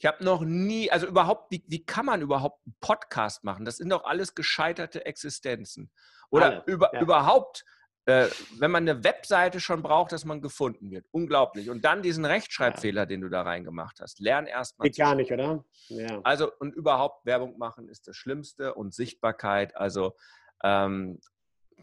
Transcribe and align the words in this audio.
Ich 0.00 0.06
habe 0.06 0.24
noch 0.24 0.40
nie, 0.40 0.90
also 0.90 1.06
überhaupt, 1.06 1.50
wie, 1.50 1.62
wie 1.66 1.84
kann 1.84 2.06
man 2.06 2.22
überhaupt 2.22 2.64
einen 2.64 2.74
Podcast 2.80 3.44
machen? 3.44 3.66
Das 3.66 3.76
sind 3.76 3.90
doch 3.90 4.04
alles 4.04 4.34
gescheiterte 4.34 5.04
Existenzen. 5.04 5.90
Oder 6.30 6.46
Alle, 6.46 6.62
über, 6.64 6.90
ja. 6.94 7.02
überhaupt, 7.02 7.66
äh, 8.06 8.28
wenn 8.58 8.70
man 8.70 8.88
eine 8.88 9.04
Webseite 9.04 9.60
schon 9.60 9.82
braucht, 9.82 10.12
dass 10.12 10.24
man 10.24 10.40
gefunden 10.40 10.90
wird. 10.90 11.04
Unglaublich. 11.10 11.68
Und 11.68 11.84
dann 11.84 12.00
diesen 12.00 12.24
Rechtschreibfehler, 12.24 13.02
ja. 13.02 13.06
den 13.06 13.20
du 13.20 13.28
da 13.28 13.42
reingemacht 13.42 14.00
hast. 14.00 14.20
Lern 14.20 14.46
erstmal. 14.46 14.88
Geht 14.88 14.96
gar 14.96 15.14
nicht, 15.14 15.32
oder? 15.32 15.66
Ja. 15.88 16.22
Also, 16.24 16.50
und 16.50 16.74
überhaupt 16.74 17.26
Werbung 17.26 17.58
machen 17.58 17.90
ist 17.90 18.08
das 18.08 18.16
Schlimmste 18.16 18.72
und 18.72 18.94
Sichtbarkeit. 18.94 19.76
Also, 19.76 20.16
ähm, 20.64 21.20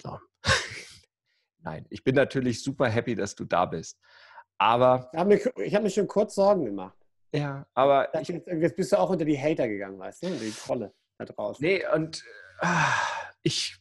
so. 0.02 0.20
Nein, 1.60 1.86
ich 1.92 2.04
bin 2.04 2.16
natürlich 2.16 2.64
super 2.64 2.90
happy, 2.90 3.14
dass 3.14 3.36
du 3.36 3.46
da 3.46 3.66
bist. 3.66 4.00
Aber. 4.58 5.08
Ich 5.14 5.20
habe 5.20 5.30
mir, 5.30 5.72
hab 5.72 5.84
mir 5.84 5.92
schon 5.92 6.08
kurz 6.08 6.34
Sorgen 6.34 6.66
gemacht. 6.66 6.97
Ja, 7.34 7.66
aber. 7.74 8.10
Ich, 8.22 8.30
jetzt 8.30 8.76
bist 8.76 8.92
du 8.92 9.00
auch 9.00 9.10
unter 9.10 9.26
die 9.26 9.38
Hater 9.38 9.68
gegangen, 9.68 10.00
weißt 10.00 10.24
du? 10.24 10.30
Die 10.30 10.52
Trolle 10.52 10.94
da 11.18 11.26
draußen. 11.26 11.66
Nee, 11.66 11.84
und 11.94 12.24
ah, 12.60 12.94
ich, 13.44 13.78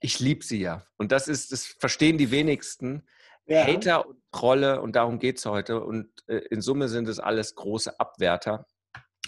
ich 0.00 0.20
liebe 0.20 0.44
sie 0.44 0.60
ja. 0.60 0.84
Und 0.96 1.12
das 1.12 1.28
ist, 1.28 1.52
das 1.52 1.66
verstehen 1.66 2.18
die 2.18 2.30
wenigsten. 2.30 3.06
Ja. 3.46 3.64
Hater 3.66 4.06
und 4.06 4.18
Trolle, 4.30 4.80
und 4.82 4.94
darum 4.94 5.18
geht 5.18 5.38
es 5.38 5.46
heute. 5.46 5.82
Und 5.82 6.08
äh, 6.26 6.36
in 6.50 6.60
Summe 6.60 6.88
sind 6.88 7.08
es 7.08 7.18
alles 7.18 7.54
große 7.54 7.98
Abwärter. 7.98 8.66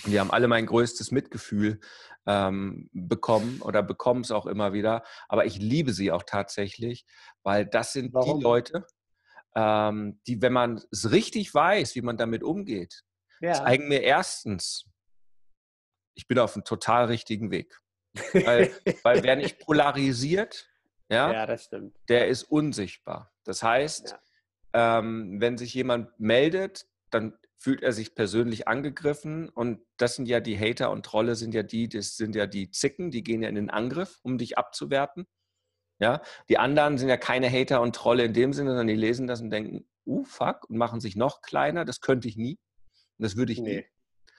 Und 0.05 0.13
die 0.13 0.21
haben 0.21 0.31
alle 0.31 0.49
mein 0.49 0.67
größtes 0.67 1.11
Mitgefühl 1.11 1.81
ähm, 2.27 2.91
bekommen 2.93 3.63
oder 3.63 3.83
bekommen 3.83 4.23
es 4.23 4.31
auch 4.31 4.47
immer 4.47 4.73
wieder. 4.73 5.03
Aber 5.29 5.47
ich 5.47 5.59
liebe 5.59 5.93
sie 5.93 6.13
auch 6.13 6.23
tatsächlich, 6.23 7.07
weil 7.43 7.67
das 7.67 7.93
sind 7.93 8.13
Warum? 8.13 8.39
die 8.39 8.43
Leute, 8.43 8.87
ähm, 9.55 10.21
die, 10.27 10.43
wenn 10.43 10.53
man 10.53 10.81
es 10.91 11.11
richtig 11.11 11.53
weiß, 11.53 11.95
wie 11.95 12.03
man 12.03 12.17
damit 12.17 12.43
umgeht, 12.43 13.03
ja. 13.41 13.55
zeigen 13.55 13.89
mir 13.89 14.03
erstens, 14.03 14.87
ich 16.15 16.29
bin 16.29 16.39
auf 16.39 16.55
einem 16.55 16.65
total 16.65 17.07
richtigen 17.07 17.51
Weg. 17.51 17.81
Weil, 18.33 18.71
weil 19.03 19.23
wer 19.23 19.37
nicht 19.37 19.61
polarisiert, 19.61 20.69
ja, 21.09 21.33
ja, 21.33 21.57
der 22.09 22.29
ist 22.29 22.45
unsichtbar. 22.45 23.33
Das 23.45 23.63
heißt, 23.63 24.17
ja. 24.75 24.99
ähm, 24.99 25.41
wenn 25.41 25.59
sich 25.59 25.75
jemand 25.75 26.19
meldet, 26.21 26.87
dann 27.11 27.37
fühlt 27.59 27.83
er 27.83 27.93
sich 27.93 28.15
persönlich 28.15 28.69
angegriffen 28.69 29.49
und 29.49 29.85
das 29.97 30.15
sind 30.15 30.27
ja 30.27 30.41
die 30.41 30.59
Hater 30.59 30.91
und 30.91 31.05
Trolle 31.05 31.35
sind 31.35 31.53
ja 31.53 31.63
die, 31.63 31.89
das 31.89 32.17
sind 32.17 32.35
ja 32.35 32.47
die 32.47 32.71
Zicken, 32.71 33.11
die 33.11 33.23
gehen 33.23 33.43
ja 33.43 33.49
in 33.49 33.57
den 33.57 33.71
Angriff, 33.71 34.19
um 34.23 34.39
dich 34.39 34.57
abzuwerten. 34.57 35.27
Ja, 36.01 36.23
die 36.49 36.59
anderen 36.59 36.97
sind 36.97 37.11
ja 37.11 37.19
keine 37.19 37.51
Hater 37.51 37.83
und 37.83 37.95
Trolle 37.95 38.25
in 38.25 38.33
dem 38.33 38.53
Sinne, 38.55 38.71
sondern 38.71 38.87
die 38.87 38.95
lesen 38.95 39.27
das 39.27 39.43
und 39.43 39.51
denken, 39.51 39.87
uh, 40.07 40.25
fuck, 40.25 40.69
und 40.69 40.77
machen 40.77 41.01
sich 41.01 41.15
noch 41.15 41.43
kleiner. 41.43 41.85
Das 41.85 42.01
könnte 42.01 42.27
ich 42.27 42.37
nie. 42.37 42.59
Das 43.19 43.37
würde 43.37 43.53
ich 43.53 43.61
nie. 43.61 43.85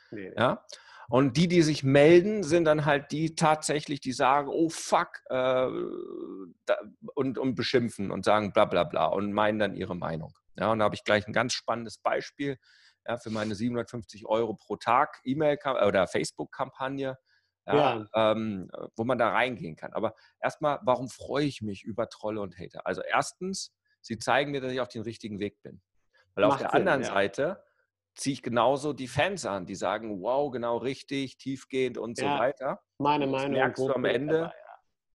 Nee. 0.09 0.33
Ja. 0.35 0.65
Und 1.07 1.37
die, 1.37 1.47
die 1.47 1.61
sich 1.61 1.83
melden, 1.83 2.41
sind 2.41 2.65
dann 2.65 2.85
halt 2.85 3.11
die 3.11 3.35
tatsächlich, 3.35 3.99
die 3.99 4.11
sagen, 4.13 4.47
oh 4.49 4.69
fuck, 4.69 5.19
äh, 5.29 5.35
da, 5.35 6.77
und, 7.13 7.37
und 7.37 7.55
beschimpfen 7.55 8.11
und 8.11 8.25
sagen 8.25 8.53
bla 8.53 8.65
bla 8.65 8.83
bla 8.83 9.05
und 9.05 9.31
meinen 9.31 9.59
dann 9.59 9.75
ihre 9.75 9.95
Meinung. 9.95 10.33
Ja, 10.57 10.71
und 10.71 10.79
da 10.79 10.85
habe 10.85 10.95
ich 10.95 11.03
gleich 11.03 11.27
ein 11.27 11.33
ganz 11.33 11.53
spannendes 11.53 11.97
Beispiel 11.99 12.57
ja, 13.07 13.17
für 13.17 13.29
meine 13.29 13.55
750 13.55 14.25
Euro 14.25 14.55
pro 14.55 14.77
Tag 14.77 15.19
E-Mail- 15.23 15.59
oder 15.85 16.07
Facebook-Kampagne 16.07 17.17
ja, 17.67 18.05
ja. 18.13 18.31
Ähm, 18.31 18.69
wo 18.95 19.03
man 19.03 19.17
da 19.17 19.29
reingehen 19.29 19.75
kann. 19.75 19.93
Aber 19.93 20.15
erstmal, 20.41 20.79
warum 20.83 21.09
freue 21.09 21.45
ich 21.45 21.61
mich 21.61 21.83
über 21.83 22.09
Trolle 22.09 22.41
und 22.41 22.57
Hater? 22.57 22.85
Also 22.85 23.01
erstens, 23.01 23.73
sie 24.01 24.17
zeigen 24.17 24.51
mir, 24.51 24.61
dass 24.61 24.71
ich 24.71 24.81
auf 24.81 24.87
dem 24.87 25.03
richtigen 25.03 25.39
Weg 25.39 25.61
bin. 25.61 25.81
Weil 26.33 26.47
Macht 26.47 26.53
auf 26.53 26.59
der 26.59 26.69
Sinn, 26.71 26.87
anderen 26.87 27.01
ja. 27.01 27.07
Seite 27.07 27.63
ziehe 28.15 28.33
ich 28.33 28.43
genauso 28.43 28.93
die 28.93 29.07
Fans 29.07 29.45
an, 29.45 29.65
die 29.65 29.75
sagen, 29.75 30.21
wow, 30.21 30.51
genau 30.51 30.77
richtig, 30.77 31.37
tiefgehend 31.37 31.97
und 31.97 32.17
so 32.17 32.25
weiter. 32.25 32.81
Meine 32.97 33.27
Meinung. 33.27 33.53
Merkst 33.53 33.81
du 33.81 33.93
am 33.93 34.05
Ende, 34.05 34.51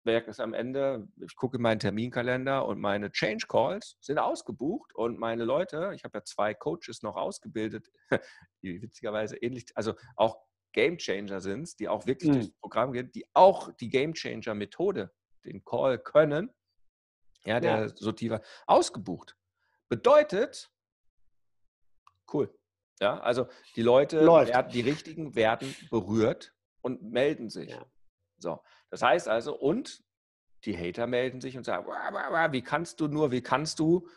merkst 0.05 0.41
am 0.41 0.55
Ende, 0.55 1.07
ich 1.21 1.37
gucke 1.37 1.57
in 1.57 1.63
meinen 1.63 1.79
Terminkalender 1.79 2.65
und 2.67 2.81
meine 2.81 3.11
Change 3.11 3.47
Calls 3.49 3.97
sind 4.01 4.19
ausgebucht 4.19 4.95
und 4.95 5.19
meine 5.19 5.45
Leute, 5.45 5.93
ich 5.95 6.05
habe 6.05 6.19
ja 6.19 6.25
zwei 6.25 6.55
Coaches 6.55 7.03
noch 7.03 7.17
ausgebildet, 7.17 7.91
die 8.63 8.81
witzigerweise 8.81 9.37
ähnlich, 9.37 9.67
also 9.75 9.95
auch 10.15 10.39
Game 10.77 10.99
Changer 10.99 11.41
sind, 11.41 11.81
die 11.81 11.89
auch 11.89 12.07
wirklich 12.07 12.29
mhm. 12.29 12.35
durchs 12.35 12.51
Programm 12.61 12.93
gehen, 12.93 13.11
die 13.11 13.27
auch 13.33 13.73
die 13.73 13.89
Game 13.89 14.13
Changer 14.13 14.55
Methode, 14.55 15.11
den 15.45 15.65
Call 15.65 15.99
können, 15.99 16.53
ja, 17.45 17.61
der 17.61 17.81
ja. 17.81 17.89
so 17.89 18.13
tiefer 18.13 18.43
ausgebucht. 18.67 19.37
Bedeutet, 19.89 20.71
cool. 22.33 22.55
Ja, 23.01 23.19
also 23.21 23.49
die 23.75 23.83
Leute, 23.83 24.21
werden, 24.21 24.73
die 24.73 24.81
richtigen 24.83 25.35
werden 25.35 25.75
berührt 25.91 26.55
und 26.83 27.03
melden 27.03 27.49
sich. 27.49 27.71
Ja. 27.71 27.87
So, 28.39 28.63
das 28.91 29.03
heißt 29.03 29.29
also, 29.29 29.57
und 29.57 30.05
die 30.65 30.77
Hater 30.77 31.07
melden 31.07 31.41
sich 31.41 31.57
und 31.57 31.65
sagen, 31.65 31.87
wie 31.87 32.63
kannst 32.63 33.01
du 33.01 33.09
nur, 33.09 33.31
wie 33.31 33.43
kannst 33.43 33.79
du, 33.79 34.09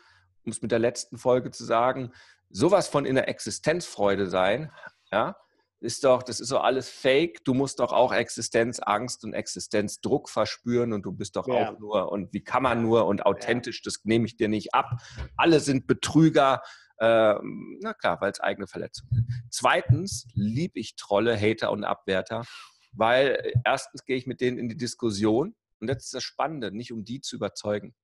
um 0.44 0.52
es 0.52 0.60
mit 0.60 0.72
der 0.72 0.78
letzten 0.78 1.16
Folge 1.16 1.50
zu 1.52 1.64
sagen, 1.64 2.12
sowas 2.50 2.88
von 2.88 3.06
in 3.06 3.14
der 3.14 3.28
Existenzfreude 3.28 4.26
sein, 4.26 4.72
ja, 5.10 5.36
ist 5.80 6.04
doch, 6.04 6.22
das 6.22 6.40
ist 6.40 6.48
so 6.48 6.58
alles 6.58 6.88
fake. 6.88 7.44
Du 7.44 7.54
musst 7.54 7.80
doch 7.80 7.92
auch 7.92 8.12
Existenzangst 8.12 9.24
und 9.24 9.32
Existenzdruck 9.32 10.28
verspüren 10.28 10.92
und 10.92 11.02
du 11.02 11.12
bist 11.12 11.36
doch 11.36 11.48
ja. 11.48 11.70
auch 11.70 11.78
nur 11.78 12.12
und 12.12 12.32
wie 12.32 12.44
kann 12.44 12.62
man 12.62 12.82
nur 12.82 13.06
und 13.06 13.24
authentisch, 13.24 13.82
das 13.82 14.04
nehme 14.04 14.26
ich 14.26 14.36
dir 14.36 14.48
nicht 14.48 14.74
ab. 14.74 15.00
Alle 15.36 15.60
sind 15.60 15.86
Betrüger. 15.86 16.62
Äh, 16.98 17.34
na 17.80 17.94
klar, 17.94 18.20
weil 18.20 18.30
es 18.30 18.40
eigene 18.40 18.66
Verletzungen 18.66 19.10
sind. 19.14 19.26
Zweitens 19.50 20.26
liebe 20.34 20.78
ich 20.78 20.96
Trolle, 20.96 21.34
Hater 21.34 21.72
und 21.72 21.84
Abwerter, 21.84 22.44
weil 22.92 23.54
erstens 23.64 24.04
gehe 24.04 24.16
ich 24.16 24.26
mit 24.26 24.42
denen 24.42 24.58
in 24.58 24.68
die 24.68 24.76
Diskussion 24.76 25.54
und 25.80 25.88
jetzt 25.88 26.04
ist 26.04 26.14
das 26.14 26.22
Spannende, 26.22 26.72
nicht 26.72 26.92
um 26.92 27.04
die 27.04 27.22
zu 27.22 27.36
überzeugen. 27.36 27.94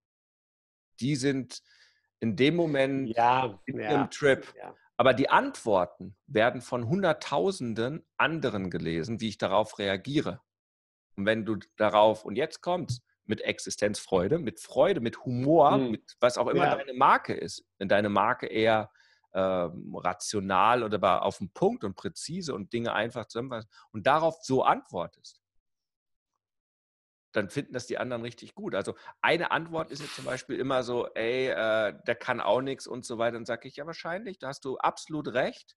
Die 1.00 1.14
sind 1.14 1.60
in 2.20 2.36
dem 2.36 2.56
Moment 2.56 3.14
ja, 3.14 3.60
in 3.66 3.78
ja, 3.78 3.90
ihrem 3.90 4.10
Trip. 4.10 4.50
Aber 4.96 5.12
die 5.12 5.28
Antworten 5.28 6.16
werden 6.26 6.62
von 6.62 6.88
Hunderttausenden 6.88 8.06
anderen 8.16 8.70
gelesen, 8.70 9.20
wie 9.20 9.28
ich 9.28 9.38
darauf 9.38 9.78
reagiere. 9.78 10.40
Und 11.16 11.26
wenn 11.26 11.44
du 11.44 11.56
darauf, 11.76 12.24
und 12.24 12.36
jetzt 12.36 12.62
kommst, 12.62 13.02
mit 13.24 13.40
Existenzfreude, 13.40 14.38
mit 14.38 14.60
Freude, 14.60 15.00
mit 15.00 15.24
Humor, 15.24 15.78
mhm. 15.78 15.90
mit 15.90 16.16
was 16.20 16.38
auch 16.38 16.46
immer 16.48 16.64
ja. 16.64 16.76
deine 16.76 16.94
Marke 16.94 17.34
ist, 17.34 17.64
wenn 17.78 17.88
deine 17.88 18.08
Marke 18.08 18.46
eher 18.46 18.90
ähm, 19.34 19.94
rational 19.96 20.82
oder 20.82 21.22
auf 21.22 21.38
den 21.38 21.50
Punkt 21.50 21.84
und 21.84 21.94
präzise 21.94 22.54
und 22.54 22.72
Dinge 22.72 22.92
einfach 22.92 23.26
zusammenfassen 23.26 23.68
und 23.92 24.06
darauf 24.06 24.38
so 24.42 24.62
antwortest, 24.62 25.40
dann 27.36 27.50
finden 27.50 27.74
das 27.74 27.86
die 27.86 27.98
anderen 27.98 28.22
richtig 28.22 28.54
gut. 28.54 28.74
Also 28.74 28.94
eine 29.20 29.50
Antwort 29.50 29.90
ist 29.90 30.00
jetzt 30.00 30.16
zum 30.16 30.24
Beispiel 30.24 30.58
immer 30.58 30.82
so, 30.82 31.06
ey, 31.14 31.48
äh, 31.48 31.94
der 32.06 32.14
kann 32.14 32.40
auch 32.40 32.62
nichts 32.62 32.86
und 32.86 33.04
so 33.04 33.18
weiter. 33.18 33.32
Dann 33.32 33.44
sage 33.44 33.68
ich, 33.68 33.76
ja 33.76 33.86
wahrscheinlich, 33.86 34.38
da 34.38 34.48
hast 34.48 34.64
du 34.64 34.78
absolut 34.78 35.28
recht. 35.28 35.76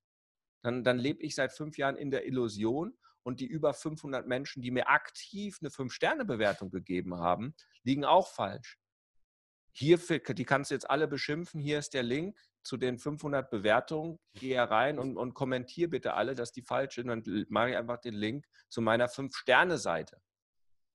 Dann, 0.61 0.85
dann 0.85 0.97
lebe 0.97 1.21
ich 1.21 1.35
seit 1.35 1.51
fünf 1.51 1.77
Jahren 1.77 1.97
in 1.97 2.11
der 2.11 2.25
Illusion 2.25 2.97
und 3.23 3.41
die 3.41 3.45
über 3.45 3.73
500 3.73 4.25
Menschen, 4.25 4.61
die 4.61 4.71
mir 4.71 4.87
aktiv 4.87 5.57
eine 5.59 5.69
Fünf-Sterne-Bewertung 5.69 6.71
gegeben 6.71 7.15
haben, 7.15 7.53
liegen 7.83 8.05
auch 8.05 8.29
falsch. 8.29 8.77
Hier, 9.73 9.97
die 9.97 10.45
kannst 10.45 10.71
du 10.71 10.75
jetzt 10.75 10.89
alle 10.89 11.07
beschimpfen. 11.07 11.59
Hier 11.59 11.79
ist 11.79 11.93
der 11.93 12.03
Link 12.03 12.37
zu 12.63 12.77
den 12.77 12.97
500 12.97 13.49
Bewertungen. 13.49 14.17
Geh 14.33 14.57
rein 14.57 14.97
und, 14.97 15.17
und 15.17 15.33
kommentier 15.33 15.89
bitte 15.89 16.13
alle, 16.13 16.35
dass 16.35 16.51
die 16.53 16.63
falsch 16.63 16.95
sind. 16.95 17.07
Dann 17.07 17.23
mache 17.49 17.71
ich 17.71 17.77
einfach 17.77 17.99
den 17.99 18.15
Link 18.15 18.45
zu 18.69 18.81
meiner 18.81 19.09
Fünf-Sterne-Seite. 19.09 20.21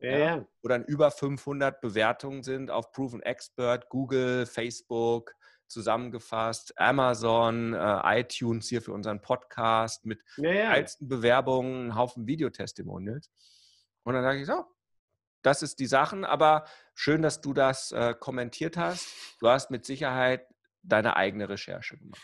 Ja, 0.05 0.19
ja. 0.19 0.47
wo 0.63 0.69
dann 0.69 0.85
über 0.85 1.11
500 1.11 1.81
Bewertungen 1.81 2.43
sind 2.43 2.71
auf 2.71 2.93
Proven 2.93 3.23
Expert, 3.23 3.89
Google, 3.89 4.47
Facebook, 4.47 5.35
zusammengefasst, 5.67 6.79
Amazon, 6.79 7.75
äh, 7.75 8.21
iTunes 8.21 8.69
hier 8.69 8.83
für 8.83 8.93
unseren 8.93 9.21
Podcast 9.21 10.07
mit 10.07 10.21
ja, 10.37 10.53
ja. 10.53 10.71
geilsten 10.71 11.09
Bewerbungen, 11.09 11.83
einen 11.83 11.95
Haufen 11.97 12.27
Videotestimonials. 12.27 13.31
Und 14.03 14.15
dann 14.15 14.23
sage 14.23 14.41
ich 14.41 14.47
so, 14.47 14.65
das 15.43 15.63
ist 15.63 15.79
die 15.79 15.87
Sachen, 15.87 16.25
aber 16.25 16.65
schön, 16.95 17.23
dass 17.23 17.41
du 17.41 17.53
das 17.53 17.93
äh, 17.93 18.15
kommentiert 18.19 18.77
hast. 18.77 19.07
Du 19.41 19.49
hast 19.49 19.71
mit 19.71 19.85
Sicherheit 19.85 20.47
deine 20.83 21.17
eigene 21.17 21.49
Recherche 21.49 21.99
gemacht. 21.99 22.23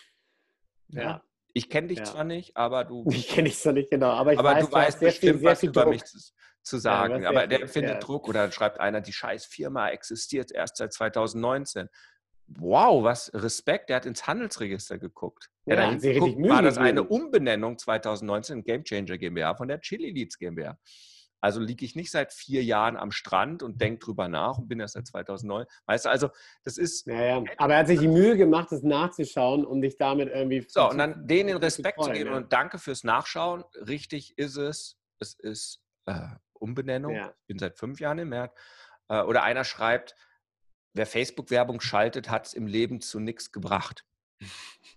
Ja. 0.88 1.22
Ich 1.52 1.70
kenne 1.70 1.88
dich 1.88 1.99
ja. 1.99 2.05
zwar 2.05 2.25
nicht, 2.25 2.56
aber 2.56 2.85
du. 2.85 3.05
Ich 3.11 3.29
kenne 3.29 3.49
dich 3.49 3.58
zwar 3.58 3.73
nicht, 3.73 3.91
genau. 3.91 4.11
Aber, 4.11 4.32
ich 4.32 4.38
aber 4.38 4.52
weiß, 4.52 4.67
du 4.67 4.73
weißt 4.73 5.00
bestimmt 5.00 5.38
viel, 5.38 5.49
was 5.49 5.62
über 5.62 5.82
Druck. 5.82 5.93
mich 5.93 6.05
zu, 6.05 6.19
zu 6.62 6.79
sagen. 6.79 7.23
Ja, 7.23 7.31
aber 7.31 7.47
der 7.47 7.62
empfindet 7.62 7.94
ja. 7.94 7.99
Druck 8.00 8.29
oder 8.29 8.43
dann 8.43 8.52
schreibt 8.52 8.81
einer, 8.81 9.00
die 9.00 9.12
scheiß 9.12 9.47
Firma 9.47 9.88
existiert 9.88 10.52
erst 10.52 10.76
seit 10.76 10.93
2019. 10.93 11.88
Wow, 12.58 13.05
was 13.05 13.31
Respekt, 13.32 13.91
der 13.91 13.97
hat 13.97 14.06
ins 14.06 14.26
Handelsregister 14.26 14.99
geguckt. 14.99 15.50
Ja, 15.67 15.76
ja 15.76 15.94
geguckt, 15.94 16.37
war 16.49 16.62
das 16.62 16.79
eine 16.79 17.05
Umbenennung 17.05 17.79
2019 17.79 18.58
in 18.58 18.64
Game 18.64 18.85
Changer 18.85 19.19
GmbH 19.19 19.55
von 19.55 19.69
der 19.69 19.81
Chili 19.81 20.11
Leads 20.11 20.37
GmbH. 20.37 20.76
Also 21.40 21.60
liege 21.60 21.84
ich 21.84 21.96
nicht 21.96 22.10
seit 22.10 22.32
vier 22.32 22.62
Jahren 22.62 22.96
am 22.96 23.10
Strand 23.10 23.62
und 23.62 23.81
denke 23.81 24.04
drüber 24.04 24.28
nach 24.28 24.58
und 24.58 24.69
bin 24.69 24.81
erst 24.81 24.94
seit 24.94 25.06
2009. 25.06 25.66
Weißt 25.87 26.04
du, 26.04 26.10
also 26.10 26.31
das 26.64 26.76
ist. 26.76 27.06
Ja, 27.06 27.22
ja. 27.22 27.44
Aber 27.56 27.75
er 27.75 27.81
hat 27.81 27.87
sich 27.87 27.98
die 27.98 28.08
Mühe 28.08 28.37
gemacht, 28.37 28.69
das 28.70 28.82
nachzuschauen 28.82 29.64
und 29.64 29.82
dich 29.82 29.96
damit 29.96 30.28
irgendwie. 30.28 30.64
So, 30.69 30.88
und 30.88 30.98
dann 30.98 31.26
denen 31.26 31.48
den 31.48 31.56
Respekt 31.56 31.96
freuen, 31.96 32.08
zu 32.08 32.19
geben 32.19 32.31
ja. 32.31 32.37
und 32.37 32.52
danke 32.52 32.78
fürs 32.78 33.04
Nachschauen. 33.04 33.64
Richtig 33.87 34.37
ist 34.38 34.56
es. 34.56 34.98
Es 35.19 35.34
ist 35.34 35.81
äh, 36.06 36.28
Umbenennung. 36.52 37.14
Ja. 37.14 37.34
Ich 37.40 37.46
bin 37.46 37.58
seit 37.58 37.76
fünf 37.76 38.00
Jahren 38.00 38.19
im 38.19 38.28
März. 38.28 38.52
Äh, 39.08 39.22
oder 39.22 39.42
einer 39.42 39.64
schreibt, 39.64 40.14
wer 40.92 41.06
Facebook-Werbung 41.06 41.81
schaltet, 41.81 42.31
hat 42.31 42.46
es 42.46 42.54
im 42.54 42.66
Leben 42.66 43.00
zu 43.00 43.20
nichts 43.20 43.52
gebracht. 43.52 44.04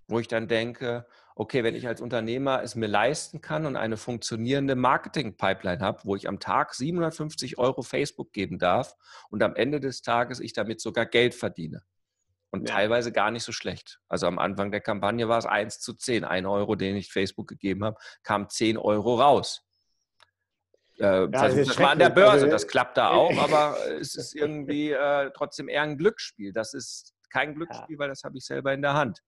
Wo 0.07 0.19
ich 0.19 0.27
dann 0.27 0.47
denke, 0.47 1.05
okay, 1.35 1.63
wenn 1.63 1.75
ich 1.75 1.87
als 1.87 2.01
Unternehmer 2.01 2.61
es 2.61 2.75
mir 2.75 2.87
leisten 2.87 3.41
kann 3.41 3.65
und 3.65 3.75
eine 3.75 3.97
funktionierende 3.97 4.75
Marketing-Pipeline 4.75 5.79
habe, 5.79 6.01
wo 6.03 6.15
ich 6.15 6.27
am 6.27 6.39
Tag 6.39 6.73
750 6.73 7.57
Euro 7.57 7.81
Facebook 7.81 8.33
geben 8.33 8.59
darf 8.59 8.95
und 9.29 9.41
am 9.43 9.55
Ende 9.55 9.79
des 9.79 10.01
Tages 10.01 10.39
ich 10.39 10.53
damit 10.53 10.81
sogar 10.81 11.05
Geld 11.05 11.33
verdiene. 11.35 11.83
Und 12.51 12.69
ja. 12.69 12.75
teilweise 12.75 13.11
gar 13.11 13.31
nicht 13.31 13.43
so 13.43 13.51
schlecht. 13.51 13.99
Also 14.07 14.27
am 14.27 14.37
Anfang 14.37 14.71
der 14.71 14.81
Kampagne 14.81 15.27
war 15.27 15.39
es 15.39 15.47
1 15.47 15.79
zu 15.79 15.95
10. 15.95 16.23
Ein 16.23 16.45
Euro, 16.45 16.75
den 16.75 16.95
ich 16.95 17.11
Facebook 17.11 17.47
gegeben 17.47 17.83
habe, 17.83 17.97
kam 18.21 18.47
10 18.47 18.77
Euro 18.77 19.15
raus. 19.19 19.65
Äh, 20.99 21.03
ja, 21.03 21.27
das 21.27 21.79
mal 21.79 21.93
an 21.93 21.99
der 21.99 22.11
Börse, 22.11 22.31
also, 22.31 22.47
das 22.47 22.67
klappt 22.67 22.97
da 22.97 23.09
auch, 23.09 23.35
aber 23.39 23.75
es 23.99 24.13
ist 24.13 24.35
irgendwie 24.35 24.91
äh, 24.91 25.31
trotzdem 25.33 25.67
eher 25.67 25.81
ein 25.81 25.97
Glücksspiel. 25.97 26.53
Das 26.53 26.75
ist 26.75 27.15
kein 27.31 27.55
Glücksspiel, 27.55 27.95
ja. 27.95 27.99
weil 27.99 28.09
das 28.09 28.23
habe 28.23 28.37
ich 28.37 28.45
selber 28.45 28.71
in 28.71 28.83
der 28.83 28.93
Hand. 28.93 29.23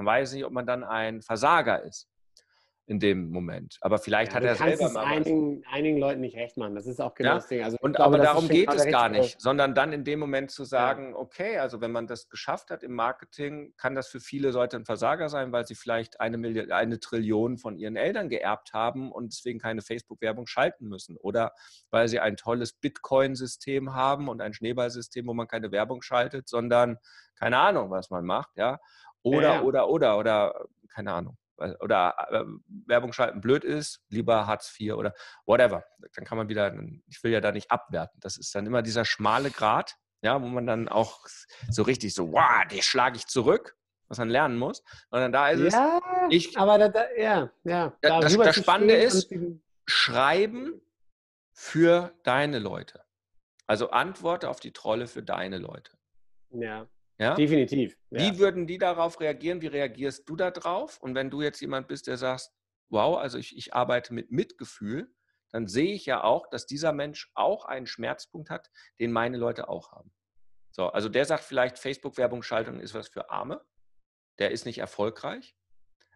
Man 0.00 0.06
weiß 0.06 0.32
nicht, 0.32 0.46
ob 0.46 0.52
man 0.52 0.64
dann 0.64 0.82
ein 0.82 1.20
Versager 1.20 1.82
ist 1.82 2.08
in 2.86 2.98
dem 3.00 3.30
Moment. 3.30 3.76
Aber 3.82 3.98
vielleicht 3.98 4.32
ja, 4.32 4.36
hat 4.36 4.44
er 4.44 4.54
selber 4.54 4.88
mal 4.88 5.04
einigen, 5.04 5.62
einigen 5.70 5.98
Leuten 5.98 6.22
nicht 6.22 6.36
recht 6.36 6.56
machen. 6.56 6.74
Das 6.74 6.86
ist 6.86 7.02
auch 7.02 7.14
genau 7.14 7.32
ja? 7.32 7.34
das 7.34 7.48
Ding. 7.48 7.62
Also, 7.62 7.76
und, 7.82 7.96
glaube, 7.96 8.16
aber 8.16 8.24
darum 8.24 8.48
geht 8.48 8.72
es 8.72 8.86
gar 8.86 9.10
nicht, 9.10 9.38
sondern 9.38 9.74
dann 9.74 9.92
in 9.92 10.04
dem 10.04 10.18
Moment 10.18 10.50
zu 10.50 10.64
sagen, 10.64 11.10
ja. 11.10 11.16
okay, 11.16 11.58
also 11.58 11.82
wenn 11.82 11.92
man 11.92 12.06
das 12.06 12.30
geschafft 12.30 12.70
hat 12.70 12.82
im 12.82 12.94
Marketing, 12.94 13.74
kann 13.76 13.94
das 13.94 14.08
für 14.08 14.20
viele 14.20 14.52
Leute 14.52 14.78
ein 14.78 14.86
Versager 14.86 15.28
sein, 15.28 15.52
weil 15.52 15.66
sie 15.66 15.74
vielleicht 15.74 16.18
eine, 16.18 16.38
Million, 16.38 16.72
eine 16.72 16.98
Trillion 16.98 17.58
von 17.58 17.76
ihren 17.76 17.96
Eltern 17.96 18.30
geerbt 18.30 18.72
haben 18.72 19.12
und 19.12 19.34
deswegen 19.34 19.58
keine 19.58 19.82
Facebook-Werbung 19.82 20.46
schalten 20.46 20.88
müssen. 20.88 21.18
Oder 21.18 21.52
weil 21.90 22.08
sie 22.08 22.20
ein 22.20 22.38
tolles 22.38 22.72
Bitcoin-System 22.72 23.94
haben 23.94 24.30
und 24.30 24.40
ein 24.40 24.54
Schneeballsystem, 24.54 25.26
wo 25.26 25.34
man 25.34 25.46
keine 25.46 25.70
Werbung 25.72 26.00
schaltet, 26.00 26.48
sondern 26.48 26.96
keine 27.40 27.58
Ahnung, 27.58 27.90
was 27.90 28.10
man 28.10 28.24
macht, 28.24 28.50
ja. 28.56 28.78
Oder, 29.22 29.54
ja, 29.54 29.62
oder, 29.62 29.88
oder, 29.88 30.18
oder, 30.18 30.66
keine 30.94 31.12
Ahnung. 31.12 31.36
Oder 31.80 32.14
äh, 32.30 32.44
Werbung 32.86 33.12
schalten 33.12 33.42
blöd 33.42 33.64
ist, 33.64 34.00
lieber 34.08 34.46
Hartz 34.46 34.74
IV 34.78 34.94
oder 34.94 35.14
whatever. 35.44 35.84
Dann 36.14 36.24
kann 36.24 36.38
man 36.38 36.48
wieder, 36.48 36.74
ich 37.06 37.22
will 37.22 37.32
ja 37.32 37.40
da 37.42 37.52
nicht 37.52 37.70
abwerten. 37.70 38.18
Das 38.20 38.38
ist 38.38 38.54
dann 38.54 38.64
immer 38.64 38.80
dieser 38.80 39.04
schmale 39.04 39.50
Grat, 39.50 39.96
ja, 40.22 40.40
wo 40.40 40.46
man 40.46 40.66
dann 40.66 40.88
auch 40.88 41.26
so 41.68 41.82
richtig 41.82 42.14
so, 42.14 42.32
wow, 42.32 42.66
die 42.70 42.82
schlage 42.82 43.16
ich 43.16 43.26
zurück, 43.26 43.76
was 44.08 44.18
man 44.18 44.30
lernen 44.30 44.56
muss. 44.56 44.82
Und 45.10 45.20
dann 45.20 45.32
da 45.32 45.50
ist 45.50 45.60
es, 45.60 45.74
ja, 45.74 46.00
ich, 46.30 46.56
aber 46.58 46.78
da, 46.78 46.88
da, 46.88 47.04
ja, 47.16 47.50
ja. 47.64 47.92
Das, 48.00 48.36
das 48.36 48.56
Spannende 48.56 48.94
ist, 48.94 49.30
schreiben 49.86 50.80
für 51.52 52.14
deine 52.22 52.58
Leute. 52.58 53.04
Also 53.66 53.90
antworte 53.90 54.48
auf 54.48 54.60
die 54.60 54.72
Trolle 54.72 55.06
für 55.06 55.22
deine 55.22 55.58
Leute. 55.58 55.92
Ja. 56.50 56.88
Ja? 57.20 57.34
Definitiv. 57.34 57.98
Ja. 58.10 58.20
Wie 58.20 58.38
würden 58.38 58.66
die 58.66 58.78
darauf 58.78 59.20
reagieren? 59.20 59.60
Wie 59.60 59.66
reagierst 59.66 60.26
du 60.26 60.36
darauf? 60.36 60.98
Und 61.02 61.14
wenn 61.14 61.28
du 61.28 61.42
jetzt 61.42 61.60
jemand 61.60 61.86
bist, 61.86 62.06
der 62.06 62.16
sagt, 62.16 62.50
wow, 62.88 63.18
also 63.18 63.36
ich, 63.36 63.56
ich 63.56 63.74
arbeite 63.74 64.14
mit 64.14 64.32
Mitgefühl, 64.32 65.14
dann 65.52 65.66
sehe 65.66 65.92
ich 65.92 66.06
ja 66.06 66.24
auch, 66.24 66.48
dass 66.48 66.64
dieser 66.64 66.92
Mensch 66.92 67.30
auch 67.34 67.66
einen 67.66 67.86
Schmerzpunkt 67.86 68.48
hat, 68.48 68.70
den 68.98 69.12
meine 69.12 69.36
Leute 69.36 69.68
auch 69.68 69.92
haben. 69.92 70.10
So, 70.70 70.86
also 70.86 71.10
der 71.10 71.26
sagt 71.26 71.44
vielleicht, 71.44 71.78
Facebook-Werbung-Schaltung 71.78 72.80
ist 72.80 72.94
was 72.94 73.08
für 73.08 73.28
Arme, 73.28 73.62
der 74.38 74.50
ist 74.50 74.64
nicht 74.64 74.78
erfolgreich. 74.78 75.54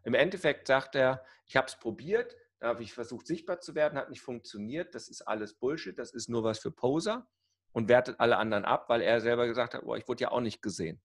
Im 0.05 0.15
Endeffekt 0.15 0.67
sagt 0.67 0.95
er, 0.95 1.23
ich 1.45 1.57
habe 1.57 1.67
es 1.67 1.79
probiert, 1.79 2.35
da 2.61 2.69
habe 2.69 2.83
ich 2.83 2.95
versucht, 2.95 3.27
sichtbar 3.27 3.61
zu 3.61 3.75
werden, 3.75 3.99
hat 3.99 4.09
nicht 4.09 4.23
funktioniert, 4.23 4.95
das 4.95 5.09
ist 5.09 5.23
alles 5.23 5.53
Bullshit, 5.59 5.99
das 5.99 6.15
ist 6.15 6.31
nur 6.31 6.45
was 6.45 6.61
für 6.61 6.71
Poser 6.71 7.29
und 7.75 7.89
wertet 7.89 8.21
alle 8.21 8.39
anderen 8.39 8.65
ab, 8.65 8.89
weil 8.89 9.03
er 9.03 9.21
selber 9.21 9.47
gesagt 9.47 9.75
hat, 9.75 9.85
boah, 9.85 9.99
ich 9.99 10.09
wurde 10.09 10.23
ja 10.23 10.31
auch 10.31 10.41
nicht 10.41 10.63
gesehen. 10.63 11.03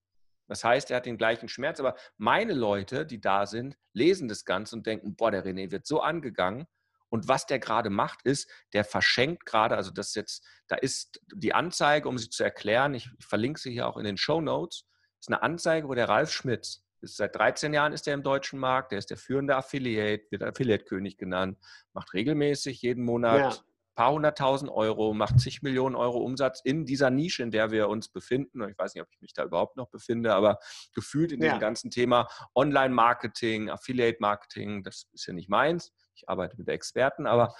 Das 0.48 0.64
heißt, 0.64 0.90
er 0.92 0.98
hat 0.98 1.06
den 1.06 1.18
gleichen 1.18 1.50
Schmerz, 1.50 1.80
aber 1.80 1.96
meine 2.18 2.54
Leute, 2.54 3.06
die 3.06 3.20
da 3.20 3.46
sind, 3.46 3.76
lesen 3.94 4.28
das 4.28 4.46
Ganze 4.46 4.76
und 4.76 4.86
denken, 4.86 5.16
boah, 5.16 5.32
der 5.32 5.46
René 5.46 5.72
wird 5.72 5.86
so 5.86 6.00
angegangen. 6.00 6.68
Und 7.10 7.28
was 7.28 7.48
der 7.48 7.58
gerade 7.60 7.90
macht, 7.90 8.22
ist, 8.24 8.50
der 8.74 8.84
verschenkt 8.84 9.46
gerade, 9.46 9.76
also 9.76 9.92
das 9.92 10.14
jetzt, 10.14 10.48
da 10.68 10.76
ist 10.76 11.20
die 11.34 11.54
Anzeige, 11.54 12.08
um 12.08 12.20
sie 12.20 12.30
zu 12.30 12.44
erklären, 12.44 12.94
ich, 12.94 13.10
ich 13.18 13.26
verlinke 13.26 13.60
sie 13.60 13.72
hier 13.72 13.88
auch 13.88 13.98
in 13.98 14.04
den 14.04 14.18
Show 14.18 14.42
Notes, 14.42 14.86
ist 15.20 15.28
eine 15.28 15.42
Anzeige, 15.42 15.88
wo 15.88 15.96
der 15.96 16.08
Ralf 16.08 16.32
Schmitz, 16.32 16.84
ist. 17.02 17.18
Seit 17.18 17.36
13 17.36 17.74
Jahren 17.74 17.94
ist 17.94 18.08
er 18.08 18.14
im 18.14 18.24
deutschen 18.24 18.60
Markt, 18.60 18.92
der 18.92 19.00
ist 19.00 19.10
der 19.10 19.18
führende 19.18 19.56
Affiliate, 19.56 20.26
wird 20.30 20.44
Affiliate-König 20.44 21.18
genannt, 21.18 21.58
macht 21.94 22.14
regelmäßig 22.14 22.82
jeden 22.82 23.04
Monat 23.04 23.56
ja 23.56 23.69
paar 24.00 24.14
hunderttausend 24.14 24.72
Euro, 24.72 25.14
macht 25.14 25.42
zig 25.42 25.62
Millionen 25.62 25.94
Euro 25.94 26.20
Umsatz 26.20 26.62
in 26.64 26.86
dieser 26.86 27.10
Nische, 27.10 27.44
in 27.44 27.52
der 27.52 27.70
wir 27.70 27.90
uns 27.90 28.08
befinden. 28.08 28.62
Und 28.62 28.70
ich 28.70 28.78
weiß 28.78 28.96
nicht, 28.96 29.02
ob 29.02 29.10
ich 29.12 29.20
mich 29.20 29.34
da 29.34 29.44
überhaupt 29.44 29.76
noch 29.76 29.90
befinde, 29.90 30.34
aber 30.34 30.58
gefühlt 30.96 31.34
in 31.34 31.42
ja. 31.42 31.48
diesem 31.48 31.60
ganzen 31.60 31.92
Thema 31.92 32.30
Online-Marketing, 32.56 33.70
Affiliate-Marketing, 33.70 34.84
das 34.84 35.10
ist 35.12 35.26
ja 35.26 35.34
nicht 35.34 35.50
meins. 35.50 35.92
Ich 36.16 36.30
arbeite 36.30 36.56
mit 36.56 36.70
Experten, 36.70 37.28
aber 37.28 37.54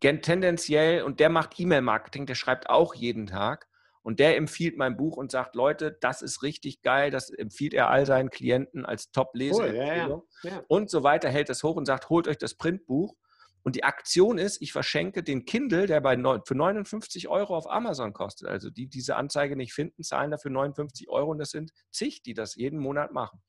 tendenziell, 0.00 1.02
und 1.02 1.18
der 1.18 1.30
macht 1.30 1.58
E-Mail-Marketing, 1.58 2.26
der 2.26 2.34
schreibt 2.34 2.68
auch 2.68 2.94
jeden 2.94 3.26
Tag. 3.26 3.66
Und 4.02 4.20
der 4.20 4.36
empfiehlt 4.36 4.76
mein 4.76 4.98
Buch 4.98 5.16
und 5.16 5.30
sagt, 5.30 5.54
Leute, 5.54 5.96
das 6.02 6.20
ist 6.20 6.42
richtig 6.42 6.82
geil, 6.82 7.10
das 7.10 7.30
empfiehlt 7.30 7.72
er 7.72 7.88
all 7.88 8.04
seinen 8.04 8.28
Klienten 8.28 8.84
als 8.84 9.12
Top-Leseempfehlung 9.12 10.20
cool, 10.20 10.50
ja, 10.50 10.56
ja. 10.56 10.64
und 10.68 10.90
so 10.90 11.02
weiter, 11.04 11.30
hält 11.30 11.48
es 11.48 11.62
hoch 11.62 11.76
und 11.76 11.86
sagt, 11.86 12.10
holt 12.10 12.28
euch 12.28 12.36
das 12.36 12.54
Printbuch 12.54 13.16
und 13.64 13.76
die 13.76 13.84
Aktion 13.84 14.36
ist, 14.36 14.60
ich 14.60 14.72
verschenke 14.72 15.22
den 15.22 15.46
Kindle, 15.46 15.86
der 15.86 16.02
bei 16.02 16.16
neun, 16.16 16.42
für 16.44 16.54
59 16.54 17.28
Euro 17.28 17.56
auf 17.56 17.68
Amazon 17.68 18.12
kostet. 18.12 18.46
Also 18.46 18.68
die 18.68 18.88
diese 18.88 19.16
Anzeige 19.16 19.56
nicht 19.56 19.72
finden, 19.72 20.02
zahlen 20.02 20.30
dafür 20.30 20.50
59 20.50 21.08
Euro 21.08 21.30
und 21.30 21.38
das 21.38 21.50
sind 21.50 21.72
zig, 21.90 22.22
die 22.22 22.34
das 22.34 22.56
jeden 22.56 22.78
Monat 22.78 23.12
machen. 23.12 23.42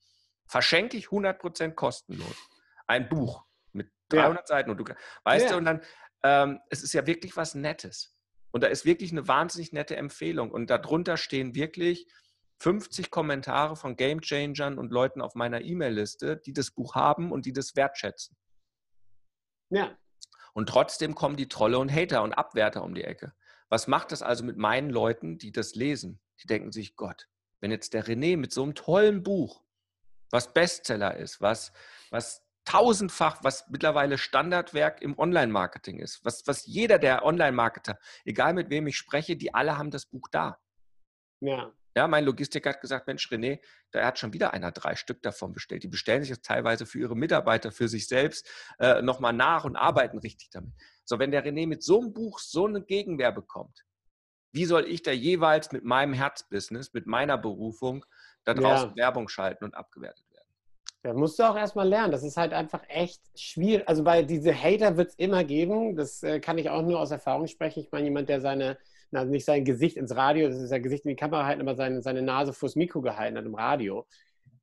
Verschenke 0.48 0.96
ich 0.96 1.08
100% 1.08 1.74
kostenlos. 1.74 2.34
Ein 2.86 3.10
Buch 3.10 3.44
mit 3.72 3.90
300 4.08 4.38
ja. 4.38 4.46
Seiten 4.46 4.70
und 4.70 4.78
du 4.78 4.84
weißt 5.24 5.44
ja. 5.44 5.50
du, 5.52 5.58
und 5.58 5.64
dann, 5.66 5.82
ähm, 6.22 6.60
es 6.70 6.82
ist 6.82 6.94
ja 6.94 7.06
wirklich 7.06 7.36
was 7.36 7.54
Nettes. 7.54 8.16
Und 8.52 8.62
da 8.62 8.68
ist 8.68 8.86
wirklich 8.86 9.12
eine 9.12 9.28
wahnsinnig 9.28 9.72
nette 9.72 9.96
Empfehlung. 9.96 10.50
Und 10.50 10.70
darunter 10.70 11.18
stehen 11.18 11.54
wirklich 11.54 12.10
50 12.60 13.10
Kommentare 13.10 13.76
von 13.76 13.96
Gamechangern 13.96 14.78
und 14.78 14.92
Leuten 14.92 15.20
auf 15.20 15.34
meiner 15.34 15.60
E-Mail-Liste, 15.60 16.38
die 16.38 16.54
das 16.54 16.70
Buch 16.70 16.94
haben 16.94 17.32
und 17.32 17.44
die 17.44 17.52
das 17.52 17.76
wertschätzen. 17.76 18.34
Ja. 19.68 19.98
Und 20.56 20.70
trotzdem 20.70 21.14
kommen 21.14 21.36
die 21.36 21.50
Trolle 21.50 21.78
und 21.78 21.92
Hater 21.92 22.22
und 22.22 22.32
Abwärter 22.32 22.82
um 22.82 22.94
die 22.94 23.04
Ecke. 23.04 23.34
Was 23.68 23.88
macht 23.88 24.10
das 24.10 24.22
also 24.22 24.42
mit 24.42 24.56
meinen 24.56 24.88
Leuten, 24.88 25.36
die 25.36 25.52
das 25.52 25.74
lesen? 25.74 26.18
Die 26.42 26.46
denken 26.46 26.72
sich, 26.72 26.96
Gott, 26.96 27.28
wenn 27.60 27.70
jetzt 27.70 27.92
der 27.92 28.06
René 28.06 28.38
mit 28.38 28.54
so 28.54 28.62
einem 28.62 28.74
tollen 28.74 29.22
Buch, 29.22 29.62
was 30.30 30.54
Bestseller 30.54 31.14
ist, 31.14 31.42
was, 31.42 31.74
was 32.08 32.42
tausendfach, 32.64 33.44
was 33.44 33.68
mittlerweile 33.68 34.16
Standardwerk 34.16 35.02
im 35.02 35.18
Online-Marketing 35.18 35.98
ist, 35.98 36.24
was, 36.24 36.46
was 36.46 36.64
jeder 36.64 36.98
der 36.98 37.26
Online-Marketer, 37.26 37.98
egal 38.24 38.54
mit 38.54 38.70
wem 38.70 38.86
ich 38.86 38.96
spreche, 38.96 39.36
die 39.36 39.52
alle 39.52 39.76
haben 39.76 39.90
das 39.90 40.06
Buch 40.06 40.26
da. 40.32 40.58
Ja. 41.40 41.70
Ja, 41.96 42.06
mein 42.06 42.26
Logistiker 42.26 42.70
hat 42.70 42.82
gesagt, 42.82 43.06
Mensch, 43.06 43.26
René, 43.32 43.58
da 43.90 44.04
hat 44.04 44.18
schon 44.18 44.34
wieder 44.34 44.52
einer 44.52 44.70
drei 44.70 44.96
Stück 44.96 45.22
davon 45.22 45.54
bestellt. 45.54 45.82
Die 45.82 45.88
bestellen 45.88 46.22
sich 46.22 46.28
jetzt 46.28 46.44
teilweise 46.44 46.84
für 46.84 46.98
ihre 46.98 47.16
Mitarbeiter, 47.16 47.72
für 47.72 47.88
sich 47.88 48.06
selbst 48.06 48.46
äh, 48.78 49.00
nochmal 49.00 49.32
nach 49.32 49.64
und 49.64 49.76
arbeiten 49.76 50.18
richtig 50.18 50.50
damit. 50.50 50.74
So, 51.04 51.18
wenn 51.18 51.30
der 51.30 51.46
René 51.46 51.66
mit 51.66 51.82
so 51.82 52.00
einem 52.00 52.12
Buch 52.12 52.38
so 52.38 52.66
eine 52.66 52.82
Gegenwehr 52.82 53.32
bekommt, 53.32 53.86
wie 54.52 54.66
soll 54.66 54.84
ich 54.86 55.02
da 55.02 55.10
jeweils 55.10 55.72
mit 55.72 55.84
meinem 55.84 56.12
Herzbusiness, 56.12 56.92
mit 56.92 57.06
meiner 57.06 57.38
Berufung 57.38 58.04
da 58.44 58.52
draußen 58.52 58.90
ja. 58.90 58.96
Werbung 58.96 59.28
schalten 59.28 59.64
und 59.64 59.74
abgewertet 59.74 60.30
werden? 60.30 60.48
Da 61.02 61.14
musst 61.14 61.38
du 61.38 61.44
auch 61.44 61.56
erstmal 61.56 61.88
lernen. 61.88 62.12
Das 62.12 62.24
ist 62.24 62.36
halt 62.36 62.52
einfach 62.52 62.82
echt 62.88 63.22
schwierig. 63.38 63.88
Also, 63.88 64.04
weil 64.04 64.26
diese 64.26 64.54
Hater 64.54 64.98
wird 64.98 65.10
es 65.10 65.14
immer 65.14 65.44
geben. 65.44 65.96
Das 65.96 66.22
äh, 66.22 66.40
kann 66.40 66.58
ich 66.58 66.68
auch 66.68 66.82
nur 66.82 67.00
aus 67.00 67.10
Erfahrung 67.10 67.46
sprechen. 67.46 67.80
Ich 67.80 67.90
meine, 67.90 68.04
jemand, 68.04 68.28
der 68.28 68.42
seine, 68.42 68.76
na, 69.10 69.24
nicht 69.24 69.44
sein 69.44 69.64
Gesicht 69.64 69.96
ins 69.96 70.14
Radio, 70.16 70.48
das 70.48 70.60
ist 70.60 70.70
ja 70.70 70.78
Gesicht 70.78 71.04
in 71.04 71.10
die 71.10 71.16
Kamera 71.16 71.46
halten, 71.46 71.60
aber 71.60 71.76
seine, 71.76 72.02
seine 72.02 72.22
Nase 72.22 72.52
vors 72.52 72.76
Mikro 72.76 73.00
gehalten 73.02 73.36
hat 73.36 73.44
im 73.44 73.54
Radio 73.54 74.06